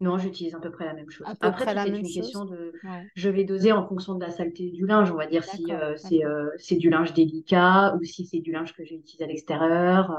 Non, 0.00 0.18
j'utilise 0.18 0.54
à 0.54 0.60
peu 0.60 0.70
près 0.70 0.84
la 0.84 0.92
même 0.92 1.10
chose. 1.10 1.26
Après, 1.26 1.50
près 1.52 1.64
tout 1.64 1.74
la 1.74 1.86
est 1.86 1.90
même 1.90 2.00
une 2.00 2.06
question 2.06 2.44
de, 2.44 2.72
Ouais, 2.84 3.06
je 3.14 3.30
vais 3.30 3.44
doser 3.44 3.72
en 3.72 3.86
fonction 3.86 4.14
de 4.14 4.20
la 4.24 4.30
saleté 4.30 4.70
du 4.70 4.86
linge. 4.86 5.10
On 5.10 5.16
va 5.16 5.26
dire 5.26 5.42
si 5.44 5.72
euh, 5.72 5.96
c'est 5.96 6.24
euh, 6.24 6.50
c'est 6.58 6.76
du 6.76 6.90
linge 6.90 7.14
délicat 7.14 7.94
ou 7.96 8.04
si 8.04 8.26
c'est 8.26 8.40
du 8.40 8.52
linge 8.52 8.74
que 8.74 8.84
j'ai 8.84 8.96
utilisé 8.96 9.24
à 9.24 9.26
l'extérieur. 9.26 10.10
Euh, 10.10 10.16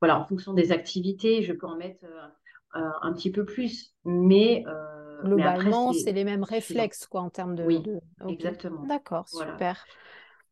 voilà, 0.00 0.20
en 0.20 0.26
fonction 0.26 0.52
des 0.52 0.72
activités, 0.72 1.42
je 1.42 1.52
peux 1.52 1.66
en 1.66 1.76
mettre 1.76 2.04
euh, 2.04 2.80
un 3.02 3.12
petit 3.12 3.30
peu 3.30 3.44
plus, 3.44 3.94
mais 4.04 4.64
Globalement, 5.24 5.92
c'est 5.92 6.00
c'est 6.00 6.12
les 6.12 6.24
mêmes 6.24 6.44
réflexes, 6.44 7.06
quoi, 7.06 7.22
en 7.22 7.30
termes 7.30 7.54
de, 7.54 7.64
Oui, 7.64 7.80
de... 7.80 8.00
Exactement. 8.28 8.84
d'accord, 8.86 9.26
Voilà. 9.32 9.52
super. 9.52 9.86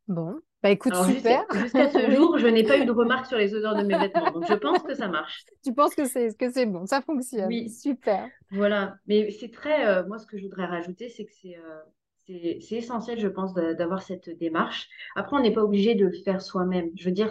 Bon, 0.08 0.40
bah 0.62 0.70
écoute, 0.70 0.92
Alors 0.92 1.06
super. 1.06 1.44
jusqu'à 1.52 1.90
ce 1.90 2.10
jour, 2.10 2.38
je 2.38 2.46
n'ai 2.46 2.62
pas 2.62 2.78
eu 2.78 2.84
de 2.84 2.90
remarques 2.92 3.26
sur 3.26 3.38
les 3.38 3.54
odeurs 3.54 3.74
de 3.76 3.82
mes 3.82 3.98
vêtements, 3.98 4.30
donc 4.30 4.46
je 4.46 4.54
pense 4.54 4.82
que 4.82 4.94
ça 4.94 5.08
marche. 5.08 5.44
tu 5.64 5.74
penses 5.74 5.94
que 5.94 6.04
c'est 6.06 6.36
que 6.36 6.50
c'est 6.50 6.66
bon, 6.66 6.86
ça 6.86 7.00
fonctionne. 7.02 7.46
Oui. 7.48 7.68
Super. 7.70 8.28
Voilà, 8.50 8.96
mais 9.06 9.30
c'est 9.30 9.50
très, 9.50 9.86
euh, 9.86 10.06
moi 10.06 10.18
ce 10.18 10.26
que 10.26 10.38
je 10.38 10.42
voudrais 10.44 10.66
rajouter, 10.66 11.08
c'est 11.08 11.24
que 11.24 11.32
c'est 11.32 11.56
euh, 11.56 11.80
c'est 12.60 12.76
essentiel, 12.76 13.18
je 13.18 13.26
pense, 13.28 13.52
d'avoir 13.54 14.00
cette 14.02 14.30
démarche. 14.38 14.88
Après, 15.16 15.36
on 15.36 15.40
n'est 15.40 15.52
pas 15.52 15.64
obligé 15.64 15.94
de 15.96 16.06
le 16.06 16.12
faire 16.12 16.40
soi-même. 16.40 16.90
Je 16.96 17.04
veux 17.06 17.10
dire, 17.10 17.30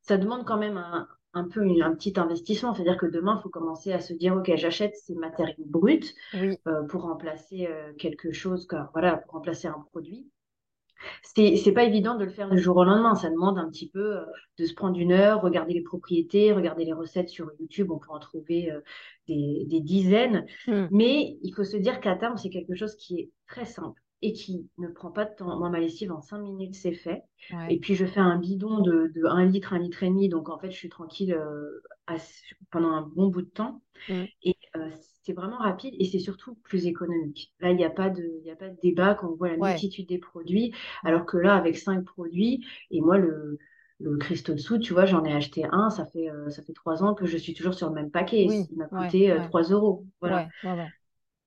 ça 0.00 0.16
demande 0.16 0.46
quand 0.46 0.56
même 0.58 0.78
un, 0.78 1.06
un 1.34 1.46
peu 1.46 1.62
une- 1.62 1.82
un 1.82 1.94
petit 1.94 2.18
investissement. 2.18 2.72
C'est-à-dire 2.74 2.96
que 2.96 3.06
demain, 3.06 3.36
il 3.38 3.42
faut 3.42 3.50
commencer 3.50 3.92
à 3.92 4.00
se 4.00 4.14
dire, 4.14 4.34
OK, 4.36 4.50
j'achète 4.56 4.96
ces 4.96 5.14
matériaux 5.14 5.64
bruts 5.66 6.00
Oui, 6.32 6.58
euh, 6.66 6.82
pour 6.84 7.02
remplacer 7.02 7.68
quelque 7.98 8.32
chose, 8.32 8.66
quoi. 8.66 8.90
Voilà, 8.94 9.18
pour 9.18 9.32
remplacer 9.32 9.68
un 9.68 9.84
produit. 9.92 10.26
C'est, 11.22 11.56
c'est 11.56 11.72
pas 11.72 11.84
évident 11.84 12.16
de 12.16 12.24
le 12.24 12.30
faire 12.30 12.48
du 12.50 12.58
jour 12.58 12.76
au 12.76 12.84
lendemain. 12.84 13.14
Ça 13.14 13.30
demande 13.30 13.58
un 13.58 13.68
petit 13.68 13.88
peu 13.90 14.18
euh, 14.18 14.24
de 14.58 14.64
se 14.64 14.74
prendre 14.74 14.98
une 14.98 15.12
heure, 15.12 15.42
regarder 15.42 15.74
les 15.74 15.82
propriétés, 15.82 16.52
regarder 16.52 16.84
les 16.84 16.92
recettes 16.92 17.28
sur 17.28 17.50
YouTube. 17.60 17.90
On 17.90 17.98
peut 17.98 18.10
en 18.10 18.18
trouver 18.18 18.70
euh, 18.70 18.80
des, 19.28 19.64
des 19.66 19.80
dizaines. 19.80 20.46
Hmm. 20.66 20.86
Mais 20.90 21.38
il 21.42 21.52
faut 21.54 21.64
se 21.64 21.76
dire 21.76 22.00
qu'à 22.00 22.16
terme, 22.16 22.36
c'est 22.36 22.50
quelque 22.50 22.74
chose 22.74 22.94
qui 22.96 23.20
est 23.20 23.30
très 23.46 23.64
simple 23.64 24.00
et 24.22 24.32
qui 24.32 24.68
ne 24.78 24.88
prend 24.88 25.10
pas 25.10 25.26
de 25.26 25.34
temps. 25.34 25.58
Moi, 25.58 25.68
ma 25.68 25.80
lessive, 25.80 26.10
en 26.12 26.22
cinq 26.22 26.38
minutes, 26.38 26.74
c'est 26.74 26.94
fait. 26.94 27.22
Et 27.68 27.78
puis, 27.78 27.94
je 27.94 28.06
fais 28.06 28.20
un 28.20 28.38
bidon 28.38 28.80
de, 28.80 29.10
de 29.14 29.24
1 29.26 29.44
litre, 29.44 29.74
un 29.74 29.78
litre 29.78 30.02
et 30.02 30.08
demi. 30.08 30.28
Donc, 30.30 30.48
en 30.48 30.58
fait, 30.58 30.70
je 30.70 30.76
suis 30.76 30.88
tranquille 30.88 31.34
euh, 31.34 31.82
à- 32.06 32.16
pendant 32.70 32.88
un 32.90 33.02
bon 33.02 33.28
bout 33.28 33.42
de 33.42 33.50
temps. 33.50 33.82
Hmm. 34.08 34.24
Et 34.42 34.56
c'est 35.24 35.32
vraiment 35.32 35.58
rapide 35.58 35.94
et 35.98 36.04
c'est 36.04 36.18
surtout 36.20 36.54
plus 36.64 36.86
économique. 36.86 37.52
Là, 37.60 37.70
il 37.70 37.76
n'y 37.76 37.84
a 37.84 37.90
pas 37.90 38.10
de, 38.10 38.40
y 38.44 38.50
a 38.50 38.56
pas 38.56 38.68
de 38.68 38.76
débat 38.82 39.14
quand 39.14 39.28
on 39.30 39.36
voit 39.36 39.48
la 39.50 39.56
Ouais, 39.58 39.84
multitude 39.84 40.08
des 40.08 40.18
produits, 40.18 40.74
alors 41.04 41.26
que 41.26 41.36
là, 41.38 41.54
avec 41.56 41.76
cinq 41.78 42.04
produits, 42.04 42.64
et 42.90 43.00
moi, 43.00 43.18
le, 43.18 43.58
le 44.00 44.16
Crystal 44.18 44.58
Soude, 44.58 44.82
tu 44.82 44.92
vois, 44.92 45.06
j'en 45.06 45.24
ai 45.24 45.32
acheté 45.32 45.64
un, 45.70 45.90
ça 45.90 46.06
fait, 46.06 46.30
euh, 46.30 46.50
ça 46.50 46.62
fait 46.62 46.72
trois 46.74 47.02
ans 47.02 47.14
que 47.14 47.26
je 47.26 47.36
suis 47.38 47.54
toujours 47.54 47.74
sur 47.74 47.88
le 47.88 47.94
même 47.94 48.10
paquet. 48.10 48.46
Oui, 48.46 48.70
Il 48.70 48.76
m'a 48.78 48.86
coûté 48.86 49.30
euh, 49.32 49.38
ouais, 49.38 49.50
3 49.50 49.62
euros. 49.62 50.06
Voilà. 50.20 50.46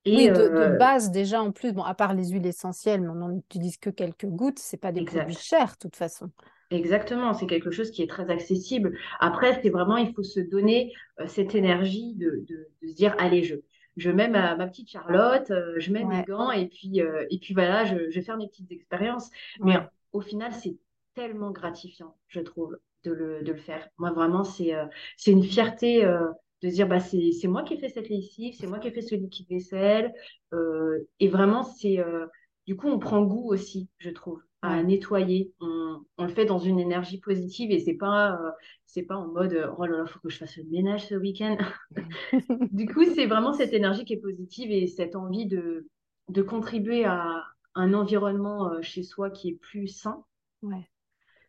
Et 0.05 0.15
Oui, 0.15 0.31
de, 0.31 0.47
de 0.47 0.65
euh, 0.65 0.77
base, 0.77 1.11
déjà, 1.11 1.41
en 1.41 1.51
plus, 1.51 1.73
bon, 1.73 1.83
à 1.83 1.93
part 1.93 2.13
les 2.13 2.29
huiles 2.29 2.45
essentielles, 2.45 3.01
mais 3.01 3.09
on 3.09 3.15
n'en 3.15 3.35
utilise 3.35 3.77
que 3.77 3.89
quelques 3.89 4.25
gouttes, 4.25 4.59
c'est 4.59 4.77
pas 4.77 4.91
des 4.93 5.01
produits 5.01 5.35
chers, 5.35 5.73
de 5.73 5.77
toute 5.79 5.95
façon. 5.97 6.31
Exactement, 6.69 7.33
c'est 7.33 7.47
quelque 7.47 7.71
chose 7.71 7.91
qui 7.91 8.01
est 8.03 8.07
très 8.09 8.29
accessible. 8.29 8.97
Après, 9.21 9.61
c'est 9.61 9.69
vraiment, 9.69 9.95
il 9.95 10.13
faut 10.13 10.23
se 10.23 10.41
donner 10.41 10.93
euh, 11.21 11.27
cette 11.27 11.55
énergie 11.55 12.13
de, 12.15 12.43
de, 12.45 12.67
de 12.81 12.87
se 12.87 12.93
dire, 12.93 13.15
allez, 13.19 13.43
je, 13.43 13.55
je 13.95 14.11
mets 14.11 14.27
ma, 14.27 14.53
ma 14.57 14.67
petite 14.67 14.89
Charlotte, 14.89 15.49
euh, 15.49 15.75
je 15.77 15.91
mets 15.93 16.03
mes 16.03 16.23
gants 16.23 16.51
et 16.51 16.67
puis, 16.67 17.01
euh, 17.01 17.25
et 17.29 17.39
puis 17.39 17.53
voilà, 17.53 17.85
je, 17.85 18.09
je 18.09 18.15
vais 18.15 18.21
faire 18.21 18.35
mes 18.37 18.47
petites 18.49 18.69
expériences. 18.71 19.29
Mais 19.61 19.77
au 20.11 20.19
final, 20.19 20.51
c'est 20.53 20.75
tellement 21.15 21.51
gratifiant, 21.51 22.17
je 22.27 22.41
trouve, 22.41 22.77
de 23.05 23.13
le, 23.13 23.43
de 23.43 23.53
le 23.53 23.57
faire. 23.57 23.87
Moi, 23.97 24.11
vraiment, 24.11 24.43
c'est 24.43 24.75
euh, 24.75 24.85
c'est 25.15 25.31
une 25.31 25.43
fierté 25.43 26.03
euh, 26.03 26.27
de 26.63 26.67
dire, 26.69 26.87
bah, 26.87 26.99
c'est 26.99 27.31
c'est 27.31 27.47
moi 27.47 27.63
qui 27.63 27.75
ai 27.75 27.77
fait 27.77 27.87
cette 27.89 28.09
lessive, 28.09 28.55
c'est 28.59 28.67
moi 28.67 28.79
qui 28.79 28.89
ai 28.89 28.91
fait 28.91 29.01
ce 29.01 29.15
liquide 29.15 29.47
vaisselle. 29.49 30.13
Euh, 30.53 31.07
et 31.21 31.29
vraiment, 31.29 31.63
c'est 31.63 31.99
euh, 31.99 32.25
du 32.65 32.75
coup, 32.75 32.87
on 32.89 32.99
prend 32.99 33.21
goût 33.23 33.47
aussi, 33.53 33.89
je 33.99 34.09
trouve, 34.09 34.41
à 34.61 34.83
nettoyer. 34.83 35.53
On, 35.61 36.01
on 36.17 36.23
le 36.25 36.29
fait 36.33 36.45
dans 36.45 36.59
une 36.59 36.79
énergie 36.79 37.19
positive 37.19 37.71
et 37.71 37.79
c'est 37.79 37.95
pas, 37.95 38.33
euh, 38.41 38.51
c'est 38.85 39.03
pas 39.03 39.15
en 39.17 39.27
mode 39.27 39.71
oh 39.77 39.85
là 39.85 39.97
là, 39.99 40.05
faut 40.05 40.19
que 40.19 40.29
je 40.29 40.37
fasse 40.37 40.57
le 40.57 40.63
ménage 40.65 41.07
ce 41.07 41.15
week-end. 41.15 41.57
Du 42.71 42.87
coup, 42.87 43.03
c'est 43.15 43.25
vraiment 43.25 43.53
cette 43.53 43.73
énergie 43.73 44.05
qui 44.05 44.13
est 44.13 44.17
positive 44.21 44.71
et 44.71 44.87
cette 44.87 45.15
envie 45.15 45.45
de, 45.47 45.87
de 46.29 46.41
contribuer 46.41 47.05
à 47.05 47.43
un 47.75 47.93
environnement 47.93 48.71
euh, 48.73 48.81
chez 48.81 49.03
soi 49.03 49.29
qui 49.29 49.49
est 49.49 49.59
plus 49.59 49.87
sain, 49.87 50.23
Ouais. 50.61 50.87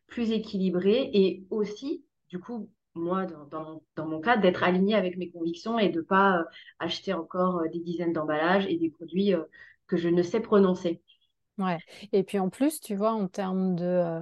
plus 0.07 0.31
équilibré 0.31 1.09
et 1.13 1.45
aussi, 1.49 2.05
du 2.29 2.39
coup, 2.39 2.69
moi, 2.95 3.25
dans, 3.25 3.45
dans 3.45 3.63
mon, 3.63 3.81
dans 3.95 4.07
mon 4.07 4.19
cas, 4.21 4.37
d'être 4.37 4.63
aligné 4.63 4.95
avec 4.95 5.17
mes 5.17 5.29
convictions 5.31 5.79
et 5.79 5.89
de 5.89 6.01
pas 6.01 6.39
euh, 6.39 6.43
acheter 6.79 7.13
encore 7.13 7.61
des 7.71 7.79
dizaines 7.79 8.13
d'emballages 8.13 8.65
et 8.67 8.77
des 8.77 8.89
produits 8.89 9.33
que 9.87 9.97
je 9.97 10.09
ne 10.09 10.23
sais 10.23 10.39
prononcer. 10.41 11.01
Ouais. 11.59 11.79
Et 12.13 12.23
puis 12.23 12.39
en 12.39 12.49
plus, 12.49 12.79
tu 12.81 12.95
vois, 12.95 13.11
en 13.13 13.27
termes 13.27 13.75
de, 13.75 13.83
euh, 13.85 14.21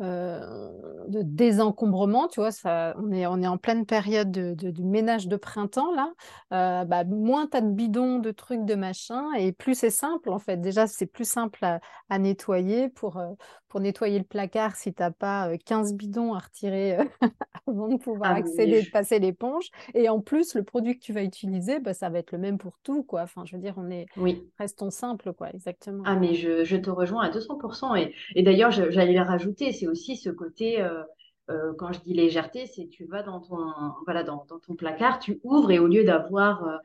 de 0.00 1.22
désencombrement, 1.22 2.28
tu 2.28 2.40
vois, 2.40 2.50
ça, 2.50 2.94
on 2.98 3.12
est, 3.12 3.26
on 3.26 3.40
est 3.42 3.46
en 3.46 3.58
pleine 3.58 3.86
période 3.86 4.30
de, 4.30 4.70
du 4.70 4.84
ménage 4.84 5.28
de 5.28 5.36
printemps, 5.36 5.92
là, 5.94 6.84
bah, 6.84 7.04
moins 7.04 7.46
tu 7.46 7.56
as 7.56 7.60
de 7.60 7.70
bidons, 7.70 8.18
de 8.18 8.30
trucs, 8.30 8.64
de 8.64 8.74
machin, 8.74 9.32
et 9.34 9.52
plus 9.52 9.78
c'est 9.78 9.90
simple, 9.90 10.30
en 10.30 10.38
fait. 10.38 10.60
Déjà, 10.60 10.86
c'est 10.86 11.06
plus 11.06 11.28
simple 11.28 11.64
à, 12.08 12.18
nettoyer 12.18 12.88
pour, 12.88 13.20
pour 13.68 13.80
nettoyer 13.80 14.18
le 14.18 14.24
placard 14.24 14.76
si 14.76 14.94
tu 14.94 15.02
n'as 15.02 15.10
pas 15.10 15.50
15 15.64 15.94
bidons 15.94 16.34
à 16.34 16.38
retirer 16.38 16.96
avant 17.66 17.88
de 17.88 17.96
pouvoir 17.96 18.32
ah, 18.32 18.36
accéder, 18.36 18.82
de 18.82 18.90
passer 18.90 19.18
l'éponge. 19.18 19.68
Et 19.94 20.08
en 20.08 20.20
plus, 20.20 20.54
le 20.54 20.62
produit 20.62 20.98
que 20.98 21.04
tu 21.04 21.12
vas 21.12 21.22
utiliser, 21.22 21.80
bah, 21.80 21.94
ça 21.94 22.08
va 22.08 22.18
être 22.18 22.32
le 22.32 22.38
même 22.38 22.58
pour 22.58 22.78
tout, 22.82 23.02
quoi. 23.02 23.22
Enfin, 23.22 23.44
je 23.44 23.56
veux 23.56 23.62
dire, 23.62 23.74
on 23.76 23.90
est... 23.90 24.06
Oui. 24.16 24.48
Restons 24.58 24.90
simples, 24.90 25.32
quoi, 25.32 25.50
exactement. 25.50 26.02
Ah, 26.06 26.16
mais 26.16 26.34
je, 26.34 26.64
je 26.64 26.76
te 26.76 26.90
rejoins 26.90 27.24
à 27.24 27.30
200%. 27.30 27.96
Et, 27.96 28.14
et 28.34 28.42
d'ailleurs, 28.42 28.70
j'allais 28.70 29.20
rajouter, 29.20 29.72
c'est 29.72 29.83
aussi 29.86 30.16
ce 30.16 30.30
côté, 30.30 30.80
euh, 30.80 31.02
euh, 31.50 31.72
quand 31.78 31.92
je 31.92 32.00
dis 32.00 32.14
légèreté, 32.14 32.66
c'est 32.66 32.88
tu 32.88 33.04
vas 33.04 33.22
dans 33.22 33.40
ton, 33.40 33.58
voilà, 34.04 34.22
dans, 34.22 34.44
dans, 34.48 34.58
ton 34.58 34.74
placard, 34.74 35.18
tu 35.18 35.40
ouvres 35.44 35.70
et 35.70 35.78
au 35.78 35.86
lieu 35.86 36.04
d'avoir 36.04 36.80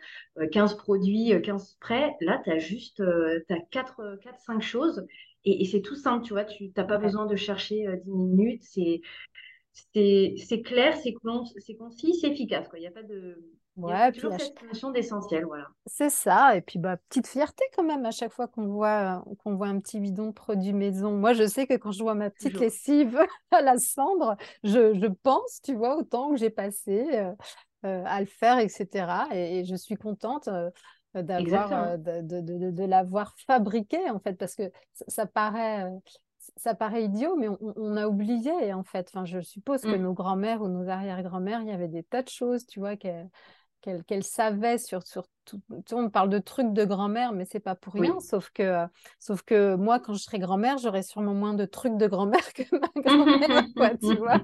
15 0.51 0.73
euh, 0.73 0.77
produits, 0.77 1.33
15 1.41 1.77
prêts, 1.79 2.15
là, 2.21 2.41
tu 2.43 2.51
as 2.51 2.59
juste 2.59 3.01
as 3.01 3.59
4, 3.71 4.17
4, 4.21 4.39
5 4.39 4.61
choses. 4.61 5.05
Et, 5.45 5.61
et 5.61 5.65
c'est 5.65 5.81
tout 5.81 5.95
simple, 5.95 6.25
tu 6.25 6.33
vois, 6.33 6.43
tu 6.43 6.71
n'as 6.75 6.83
pas 6.83 6.97
besoin 6.97 7.25
de 7.25 7.35
chercher 7.35 7.85
10 8.03 8.11
minutes. 8.11 8.63
C'est 8.63 9.01
c'est 9.93 10.61
clair, 10.63 10.97
c'est 10.97 11.13
concis, 11.13 12.15
c'est 12.19 12.27
efficace. 12.27 12.67
Il 12.75 12.79
n'y 12.79 12.87
a 12.87 12.91
pas 12.91 13.03
de, 13.03 13.59
Ouais, 13.79 14.11
toujours 14.11 14.33
cette 14.37 14.61
notion 14.63 14.91
d'essentiel, 14.91 15.45
voilà. 15.45 15.67
C'est 15.85 16.09
ça. 16.09 16.55
Et 16.55 16.61
puis, 16.61 16.79
bah, 16.79 16.97
petite 16.97 17.27
fierté 17.27 17.63
quand 17.75 17.83
même 17.83 18.05
à 18.05 18.11
chaque 18.11 18.33
fois 18.33 18.47
qu'on 18.47 18.67
voit, 18.67 19.21
euh, 19.27 19.35
qu'on 19.43 19.55
voit 19.55 19.67
un 19.67 19.79
petit 19.79 19.99
bidon 19.99 20.27
de 20.27 20.31
produit 20.33 20.73
maison. 20.73 21.11
Moi, 21.11 21.33
je 21.33 21.47
sais 21.47 21.65
que 21.65 21.75
quand 21.75 21.91
je 21.91 22.03
vois 22.03 22.15
ma 22.15 22.29
petite 22.29 22.59
lessive 22.59 23.17
à 23.51 23.61
la 23.61 23.77
cendre, 23.77 24.35
je, 24.63 24.93
je, 24.99 25.07
pense, 25.07 25.61
tu 25.63 25.75
vois, 25.75 25.95
au 25.95 26.03
temps 26.03 26.31
que 26.31 26.37
j'ai 26.37 26.49
passé 26.49 27.07
euh, 27.13 27.31
euh, 27.85 28.03
à 28.05 28.19
le 28.19 28.27
faire, 28.27 28.59
etc. 28.59 29.27
Et, 29.31 29.63
je 29.63 29.75
suis 29.75 29.95
contente 29.95 30.49
d'avoir, 31.13 31.97
de, 31.97 32.21
de, 32.21 32.41
de, 32.41 32.71
de 32.71 32.83
l'avoir 32.83 33.33
fabriqué, 33.47 34.09
en 34.09 34.19
fait, 34.19 34.33
parce 34.33 34.55
que 34.55 34.69
ça, 34.93 35.05
ça 35.07 35.25
paraît 35.25 35.89
ça 36.55 36.75
paraît 36.75 37.03
idiot, 37.03 37.35
mais 37.35 37.47
on, 37.49 37.97
a 37.97 38.07
oublié 38.07 38.73
en 38.73 38.83
fait. 38.83 39.09
Enfin, 39.13 39.25
je 39.25 39.39
suppose 39.41 39.81
que 39.81 39.87
mmh. 39.87 40.01
nos 40.01 40.13
grands-mères 40.13 40.61
ou 40.61 40.67
nos 40.67 40.89
arrière-grands-mères, 40.89 41.61
il 41.61 41.67
y 41.67 41.71
avait 41.71 41.87
des 41.87 42.03
tas 42.03 42.21
de 42.21 42.29
choses, 42.29 42.65
tu 42.65 42.79
vois, 42.79 42.95
qu'elle 42.95 44.23
savait 44.23 44.77
sur, 44.77 45.05
sur 45.05 45.25
tout, 45.45 45.61
on 45.91 46.09
parle 46.09 46.29
de 46.29 46.39
trucs 46.39 46.73
de 46.73 46.85
grand-mère, 46.85 47.31
mais 47.31 47.45
c'est 47.45 47.59
pas 47.59 47.75
pour 47.75 47.93
rien. 47.93 48.19
Sauf, 48.19 48.49
que, 48.51 48.85
sauf 49.19 49.41
que 49.41 49.75
moi, 49.75 49.99
quand 49.99 50.13
je 50.13 50.19
serai 50.19 50.39
grand-mère, 50.39 50.77
j'aurai 50.77 51.03
sûrement 51.03 51.33
moins 51.33 51.53
de 51.53 51.65
trucs 51.65 51.97
de 51.97 52.07
grand-mère 52.07 52.53
que 52.53 52.63
ma 52.71 52.87
grand-mère, 52.95 53.97
tu 53.99 54.15
vois. 54.15 54.41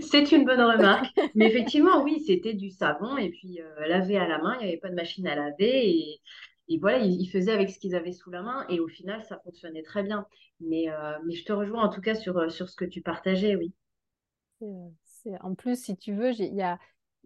C'est 0.00 0.32
une 0.32 0.44
bonne 0.44 0.60
remarque. 0.76 1.06
Mais 1.34 1.46
effectivement, 1.46 2.02
oui, 2.02 2.22
c'était 2.26 2.54
du 2.54 2.70
savon 2.70 3.16
et 3.16 3.30
puis 3.30 3.60
euh, 3.60 3.86
laver 3.86 4.16
à 4.16 4.26
la 4.26 4.38
main. 4.38 4.56
Il 4.60 4.64
n'y 4.64 4.72
avait 4.72 4.80
pas 4.80 4.90
de 4.90 4.94
machine 4.94 5.26
à 5.26 5.36
laver 5.36 5.88
et, 5.88 6.20
et 6.68 6.78
voilà, 6.78 6.98
ils, 6.98 7.28
faisaient 7.28 7.52
avec 7.52 7.70
ce 7.70 7.78
qu'ils 7.78 7.94
avaient 7.94 8.12
sous 8.12 8.30
la 8.30 8.42
main 8.42 8.66
et 8.68 8.80
au 8.80 8.88
final, 8.88 9.22
ça 9.24 9.38
fonctionnait 9.44 9.82
très 9.82 10.02
bien. 10.02 10.26
Mais, 10.60 10.90
euh, 10.90 11.18
mais 11.26 11.34
je 11.34 11.44
te 11.44 11.52
rejoins 11.52 11.84
en 11.84 11.90
tout 11.90 12.00
cas 12.00 12.14
sur, 12.14 12.50
sur 12.50 12.68
ce 12.68 12.76
que 12.76 12.84
tu 12.84 13.02
partageais, 13.02 13.56
oui. 13.56 13.74
En 15.40 15.54
plus, 15.54 15.82
si 15.82 15.96
tu 15.96 16.14
veux, 16.14 16.32
il 16.32 16.54
y 16.54 16.62
a, 16.62 16.78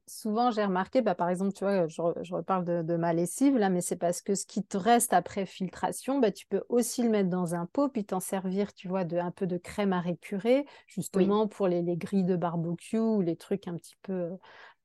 souvent, 0.08 0.50
j'ai 0.50 0.64
remarqué, 0.64 1.02
bah, 1.02 1.14
par 1.14 1.28
exemple, 1.28 1.52
tu 1.52 1.64
vois, 1.64 1.86
je, 1.86 2.02
je 2.22 2.34
reparle 2.34 2.64
de, 2.64 2.96
ma 2.96 3.12
lessive 3.12 3.56
là, 3.56 3.70
mais 3.70 3.80
c'est 3.80 3.96
parce 3.96 4.22
que 4.22 4.34
ce 4.34 4.46
qui 4.46 4.64
te 4.64 4.76
reste 4.76 5.12
après 5.12 5.46
filtration, 5.46 6.18
bah, 6.18 6.32
tu 6.32 6.46
peux 6.46 6.62
aussi 6.68 7.02
le 7.02 7.10
mettre 7.10 7.28
dans 7.28 7.54
un 7.54 7.66
pot, 7.66 7.88
puis 7.88 8.04
t'en 8.04 8.20
servir, 8.20 8.72
tu 8.72 8.88
vois, 8.88 9.04
de 9.04 9.18
un 9.18 9.30
peu 9.30 9.46
de 9.46 9.56
crème 9.56 9.92
à 9.92 10.00
récurer, 10.00 10.64
justement 10.86 11.48
pour 11.48 11.68
les, 11.68 11.82
les, 11.82 11.96
grilles 11.96 12.24
de 12.24 12.36
barbecue 12.36 12.98
ou 12.98 13.20
les 13.20 13.36
trucs 13.36 13.68
un 13.68 13.76
petit 13.76 13.96
peu 14.02 14.30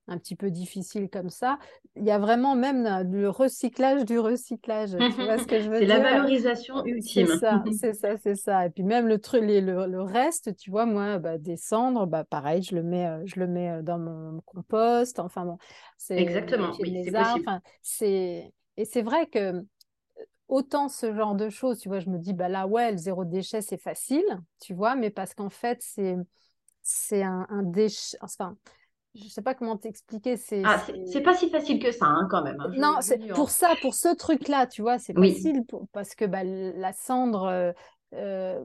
un 0.08 0.18
petit 0.18 0.36
peu 0.36 0.52
difficile 0.52 1.10
comme 1.10 1.30
ça. 1.30 1.58
Il 1.96 2.04
y 2.04 2.12
a 2.12 2.20
vraiment 2.20 2.56
même 2.56 3.10
le 3.10 3.30
recyclage 3.30 4.04
du 4.06 4.20
recyclage. 4.20 4.92
Tu 4.92 5.24
vois 5.24 5.38
ce 5.38 5.48
que 5.48 5.60
je 5.62 5.70
veux 5.70 5.80
dire 5.80 5.88
C'est 5.88 5.98
la 5.98 6.00
valorisation 6.00 6.86
ultime. 6.86 7.28
C'est 7.28 7.38
ça, 7.38 7.64
c'est 7.80 7.94
ça, 7.94 8.18
c'est 8.18 8.36
ça. 8.36 8.66
Et 8.66 8.70
puis 8.70 8.84
même 8.84 9.08
le, 9.08 9.20
truc, 9.20 9.44
le, 9.44 9.62
le, 9.62 10.02
reste, 10.02 10.56
tu 10.58 10.72
vois, 10.72 10.86
moi, 10.86 11.20
bah, 11.20 11.38
des 11.38 11.58
cendres, 11.58 12.06
bah, 12.06 12.24
pareil, 12.24 12.64
je 12.64 12.76
le 12.76 12.84
mets, 12.84 13.08
euh, 13.08 13.22
je 13.26 13.40
le 13.40 13.48
mets 13.48 13.70
euh, 13.70 13.82
dans 13.82 13.98
mon 13.98 14.42
compost. 14.42 15.20
Enfin 15.20 15.46
bon, 15.46 15.58
c'est 15.98 16.18
exactement. 16.18 16.72
Oui, 16.80 17.04
c'est 17.04 17.18
enfin, 17.18 17.62
et 18.76 18.86
c'est 18.86 19.04
vrai 19.04 19.28
que 19.28 19.64
autant 20.48 20.90
ce 20.90 21.14
genre 21.14 21.36
de 21.36 21.50
choses, 21.50 21.80
tu 21.80 21.90
vois, 21.90 22.00
je 22.00 22.10
me 22.10 22.18
dis 22.18 22.34
bah 22.34 22.50
là 22.50 22.68
ouais, 22.68 22.92
le 22.92 22.98
zéro 22.98 23.24
déchet 23.24 23.62
c'est 23.62 23.82
facile, 23.82 24.26
tu 24.60 24.74
vois, 24.74 24.96
mais 24.96 25.10
parce 25.10 25.34
qu'en 25.34 25.50
fait 25.50 25.78
c'est 25.82 26.16
c'est 26.82 27.24
un, 27.24 27.46
un 27.50 27.64
déchet, 27.64 28.18
enfin 28.22 28.58
je 29.16 29.28
sais 29.28 29.42
pas 29.42 29.54
comment 29.54 29.78
t'expliquer. 29.78 30.38
C'est 30.38 30.62
ah, 30.66 30.82
c'est 31.06 31.22
pas 31.22 31.36
si 31.36 31.50
facile 31.50 31.80
que 31.80 31.92
ça, 31.92 32.06
hein, 32.06 32.28
quand 32.30 32.44
même. 32.44 32.60
Hein, 32.60 32.72
non, 32.78 32.98
c'est 33.02 33.20
pour 33.30 33.50
ça, 33.50 33.74
pour 33.82 33.94
ce 33.94 34.14
truc-là, 34.16 34.68
tu 34.68 34.82
vois, 34.82 34.98
c'est 35.00 35.14
facile 35.14 35.64
parce 35.92 36.16
que 36.16 36.26
bah, 36.26 36.44
la 36.44 36.94
cendre, 36.94 37.44
euh, 37.44 37.72
euh, 38.16 38.60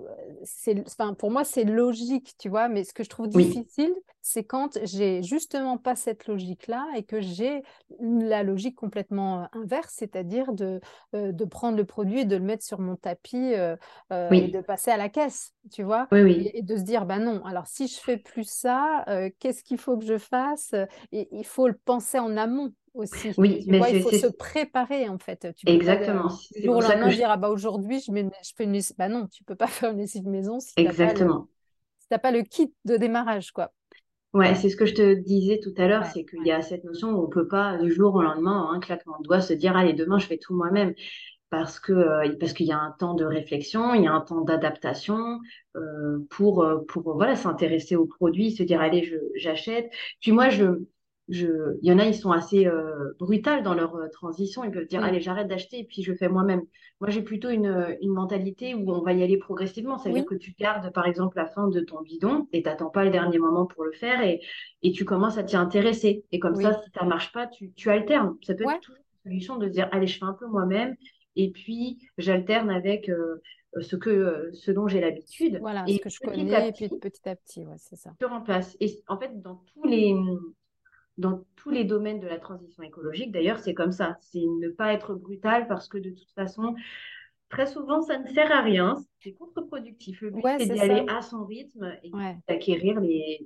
enfin, 0.86 1.14
pour 1.14 1.30
moi, 1.30 1.44
c'est 1.44 1.64
logique, 1.64 2.34
tu 2.38 2.48
vois, 2.48 2.68
mais 2.68 2.84
ce 2.84 2.92
que 2.92 3.02
je 3.02 3.08
trouve 3.08 3.28
difficile, 3.28 3.94
c'est 4.20 4.44
quand 4.44 4.78
j'ai 4.82 5.22
justement 5.22 5.78
pas 5.78 5.96
cette 5.96 6.26
logique-là 6.26 6.86
et 6.96 7.02
que 7.02 7.20
j'ai 7.20 7.62
la 8.00 8.42
logique 8.42 8.76
complètement 8.76 9.42
euh, 9.42 9.46
inverse, 9.52 9.94
c'est-à-dire 9.96 10.52
de, 10.52 10.80
euh, 11.14 11.32
de 11.32 11.44
prendre 11.44 11.76
le 11.76 11.84
produit 11.84 12.20
et 12.20 12.24
de 12.24 12.36
le 12.36 12.42
mettre 12.42 12.64
sur 12.64 12.80
mon 12.80 12.96
tapis 12.96 13.36
et 13.36 13.76
de 14.10 14.60
passer 14.60 14.90
à 14.90 14.96
la 14.96 15.08
caisse, 15.08 15.54
tu 15.70 15.82
vois, 15.82 16.08
et, 16.12 16.62
de 16.62 16.76
se 16.76 16.82
dire, 16.82 17.06
bah 17.06 17.18
non, 17.18 17.44
alors 17.44 17.66
si 17.66 17.88
je 17.88 17.98
fais 17.98 18.16
plus 18.16 18.48
ça, 18.48 19.04
qu'est-ce 19.38 19.62
qu'il 19.62 19.78
faut 19.78 19.96
que 19.96 20.04
je 20.04 20.18
fasse? 20.18 20.74
Et 21.12 21.28
il 21.32 21.46
faut 21.46 21.68
le 21.68 21.78
penser 21.84 22.18
en 22.18 22.36
amont, 22.36 22.72
aussi. 22.98 23.32
Oui, 23.38 23.64
mais 23.66 23.80
il 23.92 24.02
faut 24.02 24.12
se 24.12 24.26
préparer 24.26 25.08
en 25.08 25.18
fait. 25.18 25.48
Tu 25.56 25.68
Exactement. 25.68 26.28
Du 26.54 26.62
jour 26.64 26.76
au 26.76 26.80
lendemain, 26.80 27.08
dire 27.08 27.30
ah 27.30 27.36
bah 27.36 27.50
aujourd'hui 27.50 28.00
je, 28.00 28.12
je 28.12 28.52
fais 28.56 28.64
une 28.64 28.80
bah 28.96 29.08
non, 29.08 29.26
tu 29.26 29.44
peux 29.44 29.56
pas 29.56 29.66
faire 29.68 29.92
une 29.92 29.98
lessive 29.98 30.26
maison 30.26 30.60
si 30.60 30.72
Exactement. 30.76 31.48
tu 32.00 32.06
n'as 32.10 32.18
pas 32.18 32.30
le 32.32 32.42
kit 32.42 32.72
de 32.84 32.96
démarrage 32.96 33.52
quoi. 33.52 33.72
Ouais, 34.34 34.54
c'est 34.54 34.68
ce 34.68 34.76
que 34.76 34.84
je 34.84 34.94
te 34.94 35.14
disais 35.14 35.58
tout 35.62 35.72
à 35.78 35.88
l'heure, 35.88 36.04
c'est 36.04 36.24
qu'il 36.24 36.46
y 36.46 36.52
a 36.52 36.60
cette 36.60 36.84
notion 36.84 37.12
où 37.12 37.24
on 37.24 37.28
peut 37.28 37.48
pas 37.48 37.78
du 37.78 37.90
jour 37.90 38.14
au 38.14 38.22
lendemain, 38.22 38.68
un 38.72 38.78
claquement 38.78 39.18
de 39.18 39.24
doigts, 39.24 39.40
se 39.40 39.54
dire 39.54 39.74
allez 39.74 39.94
demain 39.94 40.18
je 40.18 40.26
fais 40.26 40.36
tout 40.36 40.54
moi-même 40.54 40.94
parce 41.50 41.80
que 41.80 41.92
euh, 41.92 42.36
parce 42.38 42.52
qu'il 42.52 42.66
y 42.66 42.72
a 42.72 42.78
un 42.78 42.92
temps 42.98 43.14
de 43.14 43.24
réflexion, 43.24 43.94
il 43.94 44.04
y 44.04 44.06
a 44.06 44.12
un 44.12 44.20
temps 44.20 44.42
d'adaptation 44.42 45.40
euh, 45.76 46.18
pour 46.30 46.62
euh, 46.62 46.84
pour 46.88 47.14
voilà 47.14 47.36
s'intéresser 47.36 47.96
au 47.96 48.06
produit, 48.06 48.52
se 48.52 48.62
dire 48.62 48.80
allez 48.80 49.02
je 49.04 49.16
j'achète. 49.36 49.90
Puis 50.20 50.32
moi 50.32 50.50
je 50.50 50.66
je, 51.28 51.76
il 51.82 51.88
y 51.88 51.92
en 51.92 51.98
a, 51.98 52.06
ils 52.06 52.14
sont 52.14 52.32
assez 52.32 52.66
euh, 52.66 53.12
brutales 53.18 53.62
dans 53.62 53.74
leur 53.74 53.94
euh, 53.96 54.08
transition. 54.08 54.64
Ils 54.64 54.70
peuvent 54.70 54.86
dire, 54.86 55.02
allez, 55.04 55.20
j'arrête 55.20 55.48
d'acheter 55.48 55.80
et 55.80 55.84
puis 55.84 56.02
je 56.02 56.14
fais 56.14 56.28
moi-même. 56.28 56.62
Moi, 57.00 57.10
j'ai 57.10 57.22
plutôt 57.22 57.50
une, 57.50 57.96
une, 58.00 58.12
mentalité 58.12 58.74
où 58.74 58.90
on 58.90 59.02
va 59.02 59.12
y 59.12 59.22
aller 59.22 59.36
progressivement. 59.36 59.98
C'est-à-dire 59.98 60.24
que 60.24 60.34
tu 60.34 60.52
gardes, 60.58 60.90
par 60.92 61.06
exemple, 61.06 61.36
la 61.36 61.46
fin 61.46 61.68
de 61.68 61.80
ton 61.80 62.00
bidon 62.00 62.48
et 62.52 62.62
t'attends 62.62 62.90
pas 62.90 63.04
le 63.04 63.10
dernier 63.10 63.38
moment 63.38 63.66
pour 63.66 63.84
le 63.84 63.92
faire 63.92 64.22
et, 64.22 64.40
et 64.82 64.92
tu 64.92 65.04
commences 65.04 65.38
à 65.38 65.44
t'y 65.44 65.56
intéresser. 65.56 66.24
Et 66.32 66.38
comme 66.38 66.56
ça, 66.56 66.80
si 66.82 66.90
ça 66.98 67.04
marche 67.04 67.30
pas, 67.32 67.46
tu, 67.46 67.72
tu 67.72 67.90
alternes. 67.90 68.36
Ça 68.42 68.54
peut 68.54 68.64
être 68.64 68.80
toujours 68.80 68.96
une 69.24 69.30
solution 69.30 69.56
de 69.58 69.68
dire, 69.68 69.88
allez, 69.92 70.06
je 70.06 70.18
fais 70.18 70.24
un 70.24 70.34
peu 70.34 70.46
moi-même 70.46 70.96
et 71.36 71.50
puis 71.50 71.98
j'alterne 72.16 72.70
avec 72.70 73.08
euh, 73.08 73.40
ce 73.80 73.96
que 73.96 74.50
ce 74.54 74.70
dont 74.70 74.88
j'ai 74.88 75.00
l'habitude. 75.00 75.58
Voilà, 75.60 75.84
et 75.86 75.96
ce 75.96 76.00
que 76.00 76.08
je 76.08 76.18
connais, 76.20 76.68
et 76.68 76.72
puis 76.72 76.88
petit 76.88 77.28
à 77.28 77.36
petit, 77.36 77.64
ouais, 77.64 77.76
c'est 77.78 77.96
ça. 77.96 78.14
Je 78.20 78.26
remplace. 78.26 78.76
Et 78.80 79.02
en 79.08 79.18
fait, 79.18 79.40
dans 79.40 79.62
tous 79.72 79.84
les 79.84 80.14
dans 81.18 81.44
tous 81.56 81.70
les 81.70 81.84
domaines 81.84 82.20
de 82.20 82.28
la 82.28 82.38
transition 82.38 82.82
écologique. 82.82 83.32
D'ailleurs, 83.32 83.58
c'est 83.58 83.74
comme 83.74 83.92
ça. 83.92 84.16
C'est 84.20 84.40
ne 84.40 84.68
pas 84.68 84.92
être 84.92 85.14
brutal 85.14 85.66
parce 85.68 85.88
que 85.88 85.98
de 85.98 86.10
toute 86.10 86.30
façon, 86.30 86.74
très 87.48 87.66
souvent, 87.66 88.00
ça 88.00 88.18
ne 88.18 88.26
sert 88.28 88.50
à 88.52 88.62
rien. 88.62 88.96
C'est 89.18 89.32
contre-productif. 89.32 90.20
Le 90.20 90.30
but, 90.30 90.42
c'est 90.58 90.66
d'y 90.66 90.80
aller 90.80 91.04
à 91.08 91.20
son 91.20 91.44
rythme 91.44 91.92
et 92.04 92.12
d'acquérir 92.48 93.00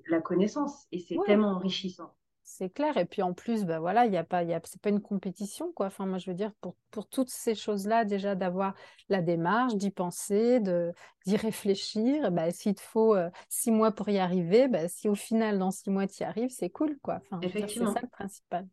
la 0.09 0.21
connaissance. 0.21 0.87
Et 0.93 0.99
c'est 0.99 1.17
tellement 1.27 1.53
enrichissant. 1.53 2.15
C'est 2.45 2.71
clair. 2.71 2.97
Et 2.97 3.05
puis 3.05 3.23
en 3.23 3.35
plus, 3.35 3.65
bah 3.65 3.79
voilà, 3.79 4.07
il 4.07 4.13
y 4.13 4.17
a 4.17 4.25
pas, 4.25 4.43
y 4.43 4.53
a, 4.53 4.61
c'est 4.65 4.81
pas 4.81 4.89
une 4.89 5.01
compétition, 5.01 5.73
quoi. 5.73 5.87
Enfin, 5.87 6.07
moi, 6.07 6.19
je 6.19 6.29
veux 6.29 6.37
dire, 6.37 6.53
pour, 6.61 6.75
pour 6.91 7.09
toutes 7.09 7.31
ces 7.31 7.55
choses-là, 7.55 8.05
déjà 8.05 8.35
d'avoir 8.35 8.75
la 9.09 9.23
démarche, 9.23 9.77
d'y 9.77 9.91
penser, 9.91 10.59
de, 10.59 10.93
d'y 11.25 11.37
réfléchir. 11.37 12.33
Bah, 12.33 12.51
s'il 12.51 12.75
te 12.75 12.81
faut 12.81 13.15
euh, 13.15 13.31
six 13.49 13.71
mois 13.71 13.93
pour 13.93 14.09
y 14.09 14.19
arriver, 14.19 14.69
bah, 14.69 14.89
si 14.89 15.09
au 15.09 15.15
final, 15.15 15.59
dans 15.59 15.71
six 15.71 15.91
mois, 15.91 16.07
tu 16.07 16.23
y 16.23 16.25
arrives, 16.25 16.51
c'est 16.51 16.71
cool, 16.71 16.99
quoi. 17.01 17.21
Enfin, 17.31 17.41
Effectivement. 17.43 17.93
c'est 17.93 18.01
ça 18.01 18.01
le 18.03 18.09
principal. 18.09 18.69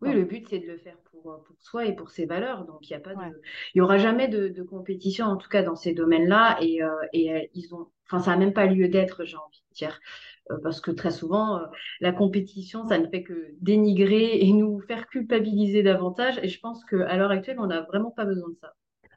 Oui, 0.00 0.12
le 0.12 0.24
but, 0.24 0.46
c'est 0.48 0.60
de 0.60 0.66
le 0.66 0.78
faire 0.78 0.96
pour, 1.10 1.32
euh, 1.32 1.38
pour 1.38 1.56
soi 1.60 1.86
et 1.86 1.94
pour 1.94 2.10
ses 2.10 2.24
valeurs. 2.24 2.64
Donc, 2.66 2.88
il 2.88 2.92
y 2.92 2.96
a 2.96 3.00
pas 3.00 3.14
de... 3.14 3.40
il 3.74 3.78
y 3.78 3.80
aura 3.80 3.98
jamais 3.98 4.28
de, 4.28 4.48
de, 4.48 4.62
compétition, 4.62 5.26
en 5.26 5.36
tout 5.36 5.48
cas 5.48 5.62
dans 5.62 5.76
ces 5.76 5.92
domaines-là. 5.92 6.58
Et, 6.60 6.82
euh, 6.82 6.90
et 7.12 7.50
ils 7.54 7.74
ont... 7.74 7.88
enfin, 8.06 8.20
ça 8.20 8.30
n'a 8.30 8.36
même 8.36 8.52
pas 8.52 8.66
lieu 8.66 8.88
d'être, 8.88 9.24
j'ai 9.24 9.36
envie 9.36 9.62
de 9.70 9.74
dire. 9.74 10.00
Euh, 10.50 10.58
parce 10.62 10.80
que 10.80 10.90
très 10.90 11.10
souvent, 11.10 11.58
euh, 11.58 11.66
la 12.00 12.12
compétition, 12.12 12.86
ça 12.86 12.98
ne 12.98 13.06
fait 13.08 13.22
que 13.22 13.54
dénigrer 13.60 14.40
et 14.40 14.52
nous 14.52 14.80
faire 14.80 15.06
culpabiliser 15.08 15.82
davantage. 15.82 16.38
Et 16.42 16.48
je 16.48 16.60
pense 16.60 16.84
qu'à 16.84 17.16
l'heure 17.16 17.30
actuelle, 17.30 17.60
on 17.60 17.66
n'a 17.66 17.82
vraiment 17.82 18.10
pas 18.10 18.24
besoin 18.24 18.48
de 18.48 18.56
ça. 18.60 18.74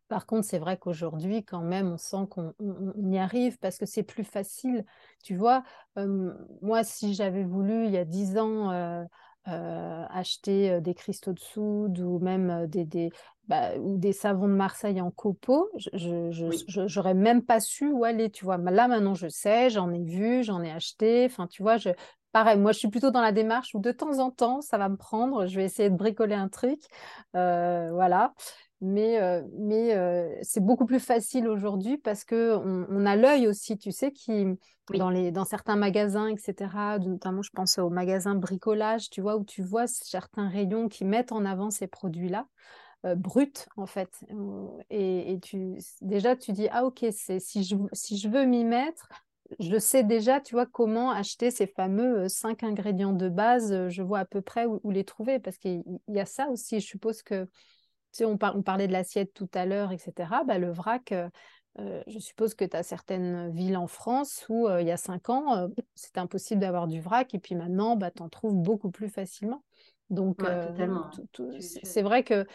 Par 0.07 0.25
contre, 0.25 0.45
c'est 0.45 0.59
vrai 0.59 0.77
qu'aujourd'hui, 0.77 1.45
quand 1.45 1.61
même, 1.61 1.93
on 1.93 1.97
sent 1.97 2.27
qu'on 2.29 2.53
y 2.97 3.17
arrive 3.17 3.57
parce 3.59 3.77
que 3.77 3.85
c'est 3.85 4.03
plus 4.03 4.25
facile. 4.25 4.83
Tu 5.23 5.37
vois, 5.37 5.63
moi, 6.61 6.83
si 6.83 7.13
j'avais 7.13 7.45
voulu, 7.45 7.85
il 7.85 7.91
y 7.91 7.97
a 7.97 8.03
dix 8.03 8.37
ans, 8.37 8.71
euh, 9.47 10.05
acheter 10.09 10.81
des 10.81 10.93
cristaux 10.93 11.31
de 11.31 11.39
soude 11.39 11.97
ou 11.99 12.19
même 12.19 12.67
des, 12.67 13.09
bah, 13.51 13.77
ou 13.77 13.97
des 13.97 14.13
savons 14.13 14.47
de 14.47 14.53
Marseille 14.53 15.01
en 15.01 15.11
copeaux, 15.11 15.69
je 15.75 16.95
n'aurais 16.95 17.13
même 17.13 17.43
pas 17.43 17.59
su 17.59 17.89
où 17.91 18.05
aller, 18.05 18.29
tu 18.29 18.45
vois. 18.45 18.57
Là, 18.57 18.87
maintenant, 18.87 19.13
je 19.13 19.27
sais, 19.27 19.69
j'en 19.69 19.91
ai 19.91 20.01
vu, 20.01 20.41
j'en 20.43 20.63
ai 20.63 20.71
acheté. 20.71 21.25
Enfin, 21.25 21.47
tu 21.47 21.61
vois, 21.61 21.75
je, 21.75 21.89
pareil, 22.31 22.57
moi, 22.57 22.71
je 22.71 22.79
suis 22.79 22.87
plutôt 22.87 23.11
dans 23.11 23.21
la 23.21 23.33
démarche 23.33 23.75
où 23.75 23.79
de 23.79 23.91
temps 23.91 24.19
en 24.19 24.31
temps, 24.31 24.61
ça 24.61 24.77
va 24.77 24.87
me 24.87 24.95
prendre. 24.95 25.47
Je 25.47 25.57
vais 25.57 25.65
essayer 25.65 25.89
de 25.89 25.95
bricoler 25.95 26.35
un 26.35 26.47
truc. 26.47 26.79
voilà 27.33 28.33
mais, 28.81 29.21
euh, 29.21 29.43
mais 29.59 29.95
euh, 29.95 30.27
c'est 30.41 30.59
beaucoup 30.59 30.85
plus 30.85 30.99
facile 30.99 31.47
aujourd'hui 31.47 31.99
parce 31.99 32.25
qu'on 32.25 32.87
on 32.89 33.05
a 33.05 33.15
l'œil 33.15 33.47
aussi, 33.47 33.77
tu 33.77 33.91
sais, 33.91 34.11
qui 34.11 34.47
dans, 34.91 35.11
les, 35.11 35.31
dans 35.31 35.45
certains 35.45 35.75
magasins, 35.75 36.27
etc., 36.27 36.97
notamment 36.99 37.43
je 37.43 37.51
pense 37.51 37.77
aux 37.77 37.91
magasins 37.91 38.35
bricolage, 38.35 39.09
tu 39.11 39.21
vois, 39.21 39.37
où 39.37 39.45
tu 39.45 39.61
vois 39.61 39.85
certains 39.85 40.49
rayons 40.49 40.89
qui 40.89 41.05
mettent 41.05 41.31
en 41.31 41.45
avant 41.45 41.69
ces 41.69 41.87
produits-là. 41.87 42.47
Euh, 43.03 43.15
bruts 43.15 43.65
en 43.77 43.87
fait 43.87 44.23
et, 44.91 45.33
et, 45.33 45.39
tu 45.39 45.79
déjà 46.01 46.35
tu 46.35 46.51
dis 46.51 46.67
ah 46.69 46.85
ok 46.85 47.03
c'est 47.11 47.39
si 47.39 47.63
je 47.63 47.75
si 47.93 48.19
je 48.19 48.29
veux 48.29 48.45
m'y 48.45 48.63
mettre 48.63 49.07
je 49.59 49.77
sais 49.77 50.03
déjà, 50.03 50.39
tu 50.39 50.55
vois, 50.55 50.65
comment 50.65 51.11
acheter 51.11 51.51
ces 51.51 51.67
fameux 51.67 52.29
cinq 52.29 52.63
ingrédients 52.63 53.11
de 53.11 53.27
base. 53.27 53.89
Je 53.89 54.01
vois 54.01 54.19
à 54.19 54.25
peu 54.25 54.41
près 54.41 54.65
où, 54.65 54.79
où 54.83 54.91
les 54.91 55.03
trouver 55.03 55.39
parce 55.39 55.57
qu'il 55.57 55.83
y 56.07 56.19
a 56.19 56.25
ça 56.25 56.47
aussi. 56.47 56.79
Je 56.79 56.85
suppose 56.85 57.21
que 57.21 57.49
on, 58.21 58.37
parlait 58.37 58.87
de 58.87 58.93
l'assiette 58.93 59.33
tout 59.33 59.49
à 59.53 59.65
l'heure, 59.65 59.91
etc. 59.91 60.43
Bah, 60.45 60.57
le 60.57 60.71
vrac, 60.71 61.11
euh, 61.11 61.29
euh, 61.79 62.03
je 62.07 62.19
suppose 62.19 62.53
que 62.53 62.65
tu 62.65 62.75
as 62.75 62.83
certaines 62.83 63.51
villes 63.51 63.77
en 63.77 63.87
France 63.87 64.45
où 64.49 64.67
euh, 64.67 64.81
il 64.81 64.87
y 64.87 64.91
a 64.91 64.97
cinq 64.97 65.29
ans, 65.29 65.69
c'était 65.95 66.19
impossible 66.19 66.59
d'avoir 66.59 66.87
du 66.87 66.99
vrac 66.99 67.33
et 67.33 67.39
puis 67.39 67.55
maintenant, 67.55 67.95
bah, 67.95 68.11
tu 68.11 68.21
en 68.21 68.29
trouves 68.29 68.55
beaucoup 68.55 68.91
plus 68.91 69.09
facilement. 69.09 69.63
Donc, 70.09 70.43
c'est 71.59 72.01
vrai 72.01 72.23
que 72.23 72.45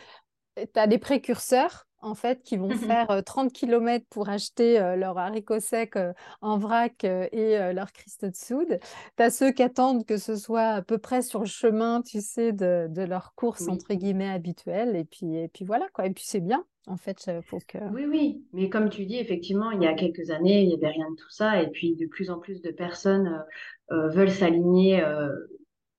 tu 0.57 0.81
as 0.81 0.87
des 0.87 0.99
précurseurs 0.99 1.87
en 2.03 2.15
fait, 2.15 2.43
qui 2.43 2.57
vont 2.57 2.69
mmh 2.69 2.75
faire 2.77 3.23
30 3.25 3.53
km 3.53 4.05
pour 4.11 4.29
acheter 4.29 4.79
leurs 4.97 5.19
haricots 5.19 5.61
secs 5.61 5.99
en 6.41 6.59
vrac 6.59 7.03
et 7.05 7.73
leurs 7.73 7.91
cristaux 7.93 8.29
de 8.29 8.37
soude. 8.37 8.79
Tu 9.17 9.23
as 9.23 9.31
ceux 9.31 9.51
qui 9.51 9.63
attendent 9.63 10.05
que 10.05 10.17
ce 10.17 10.37
soit 10.37 10.69
à 10.69 10.83
peu 10.83 10.99
près 10.99 11.23
sur 11.23 11.41
le 11.41 11.47
chemin, 11.47 12.03
tu 12.03 12.21
sais, 12.21 12.53
de, 12.53 12.87
de 12.89 13.03
leur 13.03 13.35
course, 13.35 13.67
entre 13.69 13.95
guillemets, 13.95 14.29
habituelle. 14.29 14.95
Et 14.95 15.05
puis, 15.05 15.37
et 15.37 15.49
puis 15.49 15.65
voilà, 15.65 15.89
quoi. 15.95 16.07
Et 16.07 16.11
puis 16.11 16.25
c'est 16.27 16.41
bien, 16.41 16.65
en 16.87 16.97
fait. 16.97 17.31
Faut 17.47 17.59
que... 17.67 17.79
Oui, 17.93 18.05
oui. 18.07 18.45
Mais 18.53 18.69
comme 18.69 18.89
tu 18.89 19.05
dis, 19.05 19.17
effectivement, 19.17 19.73
il 19.73 19.83
y 19.83 19.87
a 19.87 19.95
quelques 19.95 20.31
années, 20.31 20.63
il 20.63 20.69
n'y 20.69 20.75
avait 20.75 20.93
rien 20.93 21.11
de 21.11 21.17
tout 21.17 21.31
ça. 21.31 21.61
Et 21.61 21.69
puis, 21.69 21.97
de 21.97 22.07
plus 22.07 22.31
en 22.31 22.39
plus 22.39 22.63
de 22.63 22.71
personnes 22.71 23.43
veulent 23.91 24.31
s'aligner 24.31 25.03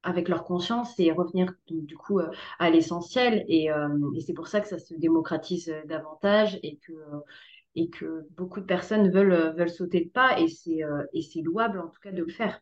avec 0.04 0.30
leur 0.30 0.44
conscience 0.44 1.00
et 1.00 1.12
revenir 1.12 1.54
du 1.70 1.98
coup 1.98 2.20
euh, 2.20 2.30
à 2.60 2.70
l'essentiel. 2.70 3.46
Euh, 3.50 4.12
et, 4.16 4.22
c'est 4.22 4.34
pour 4.34 4.48
ça 4.48 4.62
que 4.62 4.68
ça 4.68 4.80
se 4.80 4.94
démocratise 4.94 5.70
euh, 5.70 5.84
davantage 5.86 6.60
et 6.64 6.78
que, 6.78 6.94
et 7.76 7.90
que 7.90 8.28
beaucoup 8.36 8.60
de 8.60 8.66
personnes 8.66 9.10
veulent, 9.10 9.54
veulent 9.58 9.70
sauter 9.70 10.04
le 10.04 10.10
pas 10.10 10.40
et 10.40 10.48
c'est, 10.48 10.80
et 11.14 11.22
c'est 11.22 11.42
louable 11.42 11.80
en 11.80 11.88
tout 11.88 12.00
cas 12.02 12.12
de 12.12 12.24
le 12.24 12.32
faire. 12.32 12.60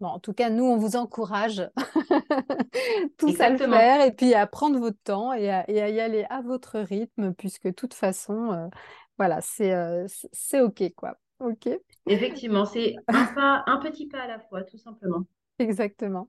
Bon, 0.00 0.08
en 0.08 0.20
tout 0.20 0.32
cas, 0.32 0.48
nous, 0.48 0.64
on 0.64 0.76
vous 0.76 0.96
encourage 0.96 1.68
tous 3.18 3.40
à 3.40 3.50
le 3.50 3.58
faire 3.58 4.04
et 4.04 4.12
puis 4.12 4.34
à 4.34 4.46
prendre 4.46 4.78
votre 4.78 4.98
temps 5.02 5.32
et 5.32 5.50
à, 5.50 5.68
et 5.68 5.80
à, 5.80 5.90
y 5.90 6.00
aller 6.00 6.24
à 6.30 6.40
votre 6.40 6.78
rythme, 6.78 7.34
puisque 7.34 7.66
de 7.66 7.72
toute 7.72 7.94
façon, 7.94 8.70
voilà, 9.16 9.40
c'est, 9.40 9.74
c'est 10.06 10.60
OK, 10.60 10.82
quoi. 10.96 11.18
OK. 11.40 11.68
Effectivement, 12.06 12.64
c'est 12.64 12.96
un, 13.08 13.26
pas, 13.26 13.62
un 13.66 13.78
petit 13.78 14.08
pas 14.08 14.22
à 14.22 14.26
la 14.26 14.38
fois, 14.40 14.62
tout 14.64 14.78
simplement. 14.78 15.24
Exactement. 15.58 16.28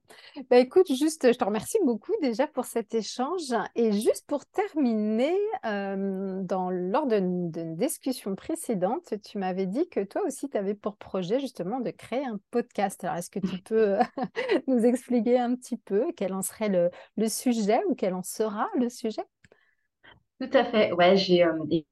Bah, 0.49 0.57
écoute, 0.57 0.87
juste, 0.87 1.31
je 1.31 1.37
te 1.37 1.43
remercie 1.43 1.77
beaucoup 1.85 2.13
déjà 2.21 2.47
pour 2.47 2.65
cet 2.65 2.95
échange. 2.95 3.53
Et 3.75 3.91
juste 3.91 4.25
pour 4.27 4.45
terminer, 4.47 5.37
dans, 5.63 6.69
lors 6.71 7.05
d'une 7.05 7.51
discussion 7.75 8.35
précédente, 8.35 9.13
tu 9.23 9.37
m'avais 9.37 9.67
dit 9.67 9.87
que 9.89 10.03
toi 10.03 10.23
aussi, 10.25 10.49
tu 10.49 10.57
avais 10.57 10.73
pour 10.73 10.97
projet 10.97 11.39
justement 11.39 11.79
de 11.79 11.91
créer 11.91 12.25
un 12.25 12.39
podcast. 12.49 13.03
Alors, 13.03 13.17
est-ce 13.17 13.29
que 13.29 13.39
tu 13.39 13.61
peux 13.61 13.97
nous 14.67 14.83
expliquer 14.83 15.37
un 15.37 15.55
petit 15.55 15.77
peu 15.77 16.11
quel 16.17 16.33
en 16.33 16.41
serait 16.41 16.69
le, 16.69 17.27
sujet 17.27 17.81
ou 17.87 17.93
quel 17.93 18.15
en 18.15 18.23
sera 18.23 18.67
le 18.79 18.89
sujet? 18.89 19.23
Tout 20.41 20.49
à 20.53 20.65
fait. 20.65 20.91
Ouais, 20.93 21.17
j'ai 21.17 21.45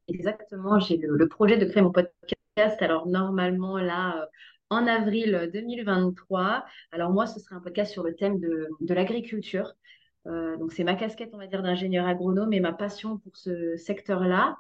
exactement, 0.08 0.80
j'ai 0.80 0.98
le, 0.98 1.28
projet 1.28 1.58
de 1.58 1.66
créer 1.66 1.84
mon 1.84 1.92
podcast. 1.92 2.82
Alors, 2.82 3.06
normalement, 3.08 3.78
là, 3.78 4.28
en 4.70 4.88
avril 4.88 5.50
2023. 5.54 6.66
Alors 6.92 7.12
moi, 7.12 7.26
ce 7.26 7.40
serait 7.40 7.56
un 7.56 7.62
podcast 7.62 7.92
sur 7.92 8.04
le 8.04 8.16
thème 8.16 8.40
de, 8.40 8.94
l'agriculture. 8.94 9.74
Euh, 10.28 10.58
donc 10.58 10.74
c'est 10.74 10.84
ma 10.84 10.96
casquette, 10.96 11.30
on 11.34 11.38
va 11.38 11.48
dire, 11.48 11.64
d'ingénieur 11.64 12.06
agronome 12.06 12.54
et 12.54 12.60
ma 12.60 12.74
passion 12.74 13.18
pour 13.20 13.38
ce 13.38 13.78
secteur-là 13.78 14.58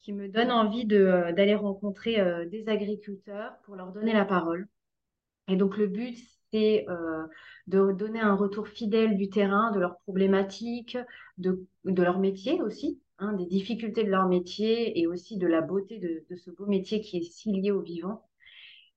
qui 0.00 0.12
me 0.12 0.28
donne 0.28 0.50
envie 0.50 0.86
euh, 0.92 1.32
d'aller 1.32 1.54
rencontrer 1.54 2.20
euh, 2.20 2.46
des 2.48 2.68
agriculteurs 2.68 3.54
pour 3.64 3.76
leur 3.76 3.92
donner 3.92 4.12
la 4.12 4.24
parole. 4.24 4.68
Et 5.48 5.56
donc 5.56 5.76
le 5.76 5.86
but, 5.88 6.16
c'est 6.52 6.86
de 7.66 7.92
donner 7.92 8.20
un 8.20 8.34
retour 8.34 8.68
fidèle 8.68 9.16
du 9.16 9.28
terrain, 9.30 9.72
de 9.72 9.80
leurs 9.80 9.98
problématiques, 10.00 10.98
de, 11.38 11.66
leur 11.84 12.18
métier 12.20 12.60
aussi, 12.62 13.00
hein, 13.18 13.32
des 13.32 13.46
difficultés 13.46 14.04
de 14.04 14.10
leur 14.10 14.28
métier 14.28 15.00
et 15.00 15.06
aussi 15.06 15.38
de 15.38 15.46
la 15.46 15.62
beauté 15.62 15.98
de, 15.98 16.24
de 16.28 16.36
ce 16.36 16.50
beau 16.50 16.66
métier 16.66 17.00
qui 17.00 17.18
est 17.18 17.22
si 17.22 17.52
lié 17.52 17.70
au 17.70 17.80
vivant 17.80 18.22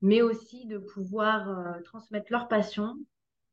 mais 0.02 0.22
aussi 0.22 0.66
de 0.66 0.78
pouvoir 0.78 1.50
euh, 1.50 1.82
transmettre 1.84 2.32
leur 2.32 2.48
passion 2.48 2.96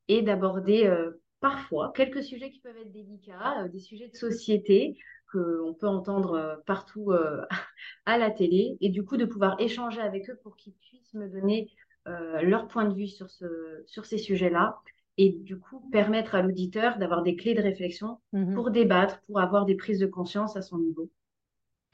et 0.09 0.23
d'aborder 0.23 0.87
euh, 0.87 1.13
parfois 1.41 1.93
quelques 1.95 2.23
sujets 2.23 2.51
qui 2.51 2.61
peuvent 2.61 2.77
être 2.77 2.93
délicats, 2.93 3.63
euh, 3.63 3.69
des 3.69 3.79
sujets 3.79 4.09
de 4.09 4.17
société 4.17 4.97
qu'on 5.31 5.75
peut 5.75 5.89
entendre 5.89 6.63
partout 6.67 7.11
à 8.07 8.19
la 8.19 8.31
télé, 8.31 8.77
et 8.83 8.91
du 8.91 9.03
coup 9.03 9.17
de 9.17 9.25
pouvoir 9.25 9.59
échanger 9.59 10.03
avec 10.03 10.29
eux 10.29 10.39
pour 10.43 10.57
qu'ils 10.57 10.75
puissent 10.75 11.15
me 11.15 11.27
donner 11.27 11.71
leur 12.05 12.69
point 12.69 12.85
de 12.85 12.95
vue 12.95 13.09
sur, 13.09 13.31
ce, 13.31 13.47
sur 13.87 14.05
ces 14.05 14.19
sujets-là, 14.19 14.83
et 15.17 15.31
du 15.31 15.59
coup 15.59 15.81
permettre 15.91 16.35
à 16.35 16.43
l'auditeur 16.43 16.99
d'avoir 16.99 17.23
des 17.23 17.35
clés 17.37 17.55
de 17.55 17.63
réflexion 17.63 18.19
mmh 18.35 18.55
pour 18.55 18.71
débattre, 18.71 19.23
pour 19.23 19.41
avoir 19.41 19.65
des 19.65 19.75
prises 19.75 20.01
de 20.01 20.07
conscience 20.07 20.57
à 20.57 20.63
son 20.63 20.79
niveau. 20.79 21.11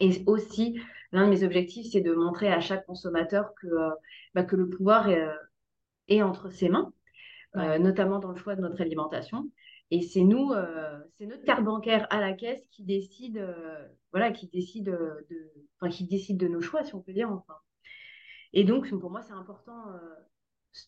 Et 0.01 0.23
aussi, 0.27 0.81
l'un 1.13 1.27
de 1.27 1.31
mes 1.31 1.45
objectifs, 1.45 1.89
c'est 1.93 2.01
de 2.01 2.15
montrer 2.15 2.53
à 2.53 2.61
chaque 2.61 2.87
consommateur 2.87 3.55
que, 3.55 3.67
euh, 3.67 3.91
bah, 4.35 4.45
que 4.45 4.57
le 4.57 4.69
pouvoir 4.69 5.09
est, 5.09 5.29
euh, 6.11 6.25
entre 6.25 6.51
ses 6.51 6.69
mains, 6.69 6.93
euh, 7.57 7.79
notamment 7.79 8.19
dans 8.19 8.31
le 8.31 8.37
choix 8.37 8.55
de 8.55 8.61
notre 8.61 8.81
alimentation. 8.81 9.51
Et 9.91 10.03
c'est 10.03 10.23
nous, 10.23 10.53
c'est 11.17 11.25
notre 11.25 11.45
carte 11.45 11.65
bancaire 11.65 12.07
à 12.11 12.21
la 12.21 12.35
caisse 12.35 12.63
qui 12.71 12.85
décide, 12.85 13.43
voilà, 14.13 14.33
qui 14.33 14.47
décide 14.47 14.85
de, 14.85 15.27
enfin, 15.81 15.89
qui 15.89 16.05
décide 16.05 16.37
de 16.37 16.47
nos 16.47 16.61
choix, 16.61 16.85
si 16.85 16.95
on 16.95 17.01
peut 17.01 17.15
dire. 17.15 17.31
Enfin. 17.31 17.55
Et 18.53 18.65
donc, 18.65 18.91
pour 19.01 19.11
moi, 19.11 19.23
c'est 19.23 19.33
important 19.33 19.83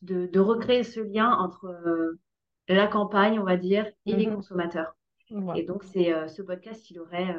de, 0.03 0.27
de, 0.27 0.41
recréer 0.41 0.83
ce 0.83 1.01
lien 1.01 1.31
entre 1.31 2.19
la 2.69 2.87
campagne, 2.89 3.39
on 3.39 3.45
va 3.45 3.57
dire, 3.57 3.87
et 4.05 4.15
les 4.15 4.27
mmh 4.27 4.35
consommateurs. 4.35 4.95
Et 5.57 5.63
donc, 5.63 5.83
c'est 5.83 6.29
ce 6.29 6.43
podcast, 6.43 6.91
il 6.91 7.01
aurait 7.01 7.35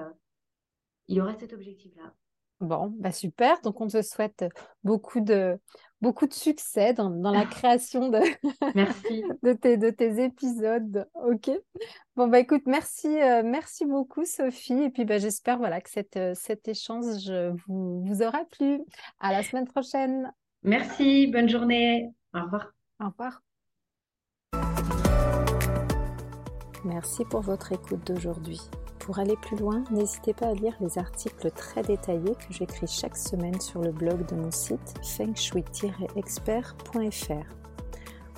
il 1.11 1.21
aurait 1.21 1.37
cet 1.39 1.53
objectif-là. 1.53 2.13
Bon, 2.61 2.93
bah 2.99 3.11
super. 3.11 3.59
Donc, 3.61 3.81
on 3.81 3.87
te 3.87 4.01
souhaite 4.03 4.45
beaucoup 4.83 5.19
de, 5.19 5.57
beaucoup 5.99 6.27
de 6.27 6.33
succès 6.33 6.93
dans, 6.93 7.09
la 7.09 7.45
création 7.45 8.09
de, 8.09 8.19
merci. 8.75 9.23
de, 9.41 9.53
tes, 9.53 9.77
de 9.77 9.89
tes 9.89 10.23
épisodes. 10.23 11.07
OK. 11.25 11.49
Bon, 12.15 12.27
bah 12.27 12.39
écoute, 12.39 12.61
merci, 12.67 13.07
euh, 13.07 13.41
merci 13.43 13.85
beaucoup, 13.85 14.25
Sophie. 14.25 14.83
Et 14.83 14.89
puis, 14.91 15.05
bah, 15.05 15.17
j'espère 15.17 15.57
voilà, 15.57 15.81
que 15.81 15.89
cette, 15.89 16.17
euh, 16.17 16.33
cet 16.35 16.67
échange 16.67 17.31
vous, 17.67 18.03
vous 18.05 18.21
aura 18.21 18.45
plu. 18.45 18.81
À 19.19 19.31
la 19.31 19.41
semaine 19.41 19.67
prochaine. 19.67 20.31
Merci. 20.61 21.27
Bonne 21.27 21.49
journée. 21.49 22.11
Au 22.35 22.43
revoir. 22.43 22.73
Au 22.99 23.07
revoir. 23.07 23.41
Merci 26.85 27.25
pour 27.25 27.41
votre 27.41 27.71
écoute 27.71 28.05
d'aujourd'hui. 28.05 28.59
Pour 29.01 29.19
aller 29.19 29.35
plus 29.35 29.57
loin, 29.57 29.83
n'hésitez 29.89 30.33
pas 30.33 30.47
à 30.47 30.53
lire 30.53 30.75
les 30.79 30.97
articles 30.99 31.51
très 31.51 31.81
détaillés 31.81 32.35
que 32.35 32.53
j'écris 32.53 32.87
chaque 32.87 33.17
semaine 33.17 33.59
sur 33.59 33.81
le 33.81 33.91
blog 33.91 34.25
de 34.27 34.35
mon 34.35 34.51
site 34.51 34.93
fengshui-expert.fr. 35.03 37.55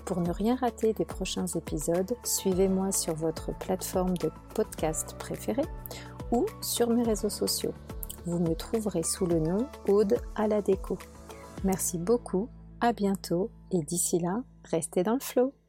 Pour 0.05 0.21
ne 0.21 0.31
rien 0.31 0.55
rater 0.55 0.93
des 0.93 1.03
prochains 1.03 1.47
épisodes, 1.47 2.15
suivez-moi 2.23 2.93
sur 2.93 3.13
votre 3.13 3.53
plateforme 3.57 4.15
de 4.17 4.31
podcast 4.55 5.17
préférée 5.19 5.67
ou 6.31 6.45
sur 6.61 6.89
mes 6.89 7.03
réseaux 7.03 7.29
sociaux. 7.29 7.73
Vous 8.25 8.39
me 8.39 8.55
trouverez 8.55 9.03
sous 9.03 9.25
le 9.25 9.39
nom 9.39 9.67
Aude 9.89 10.15
à 10.35 10.47
la 10.47 10.61
déco. 10.61 10.97
Merci 11.65 11.97
beaucoup, 11.97 12.47
à 12.79 12.93
bientôt 12.93 13.51
et 13.71 13.81
d'ici 13.81 14.17
là, 14.17 14.43
restez 14.63 15.03
dans 15.03 15.15
le 15.15 15.19
flow. 15.19 15.53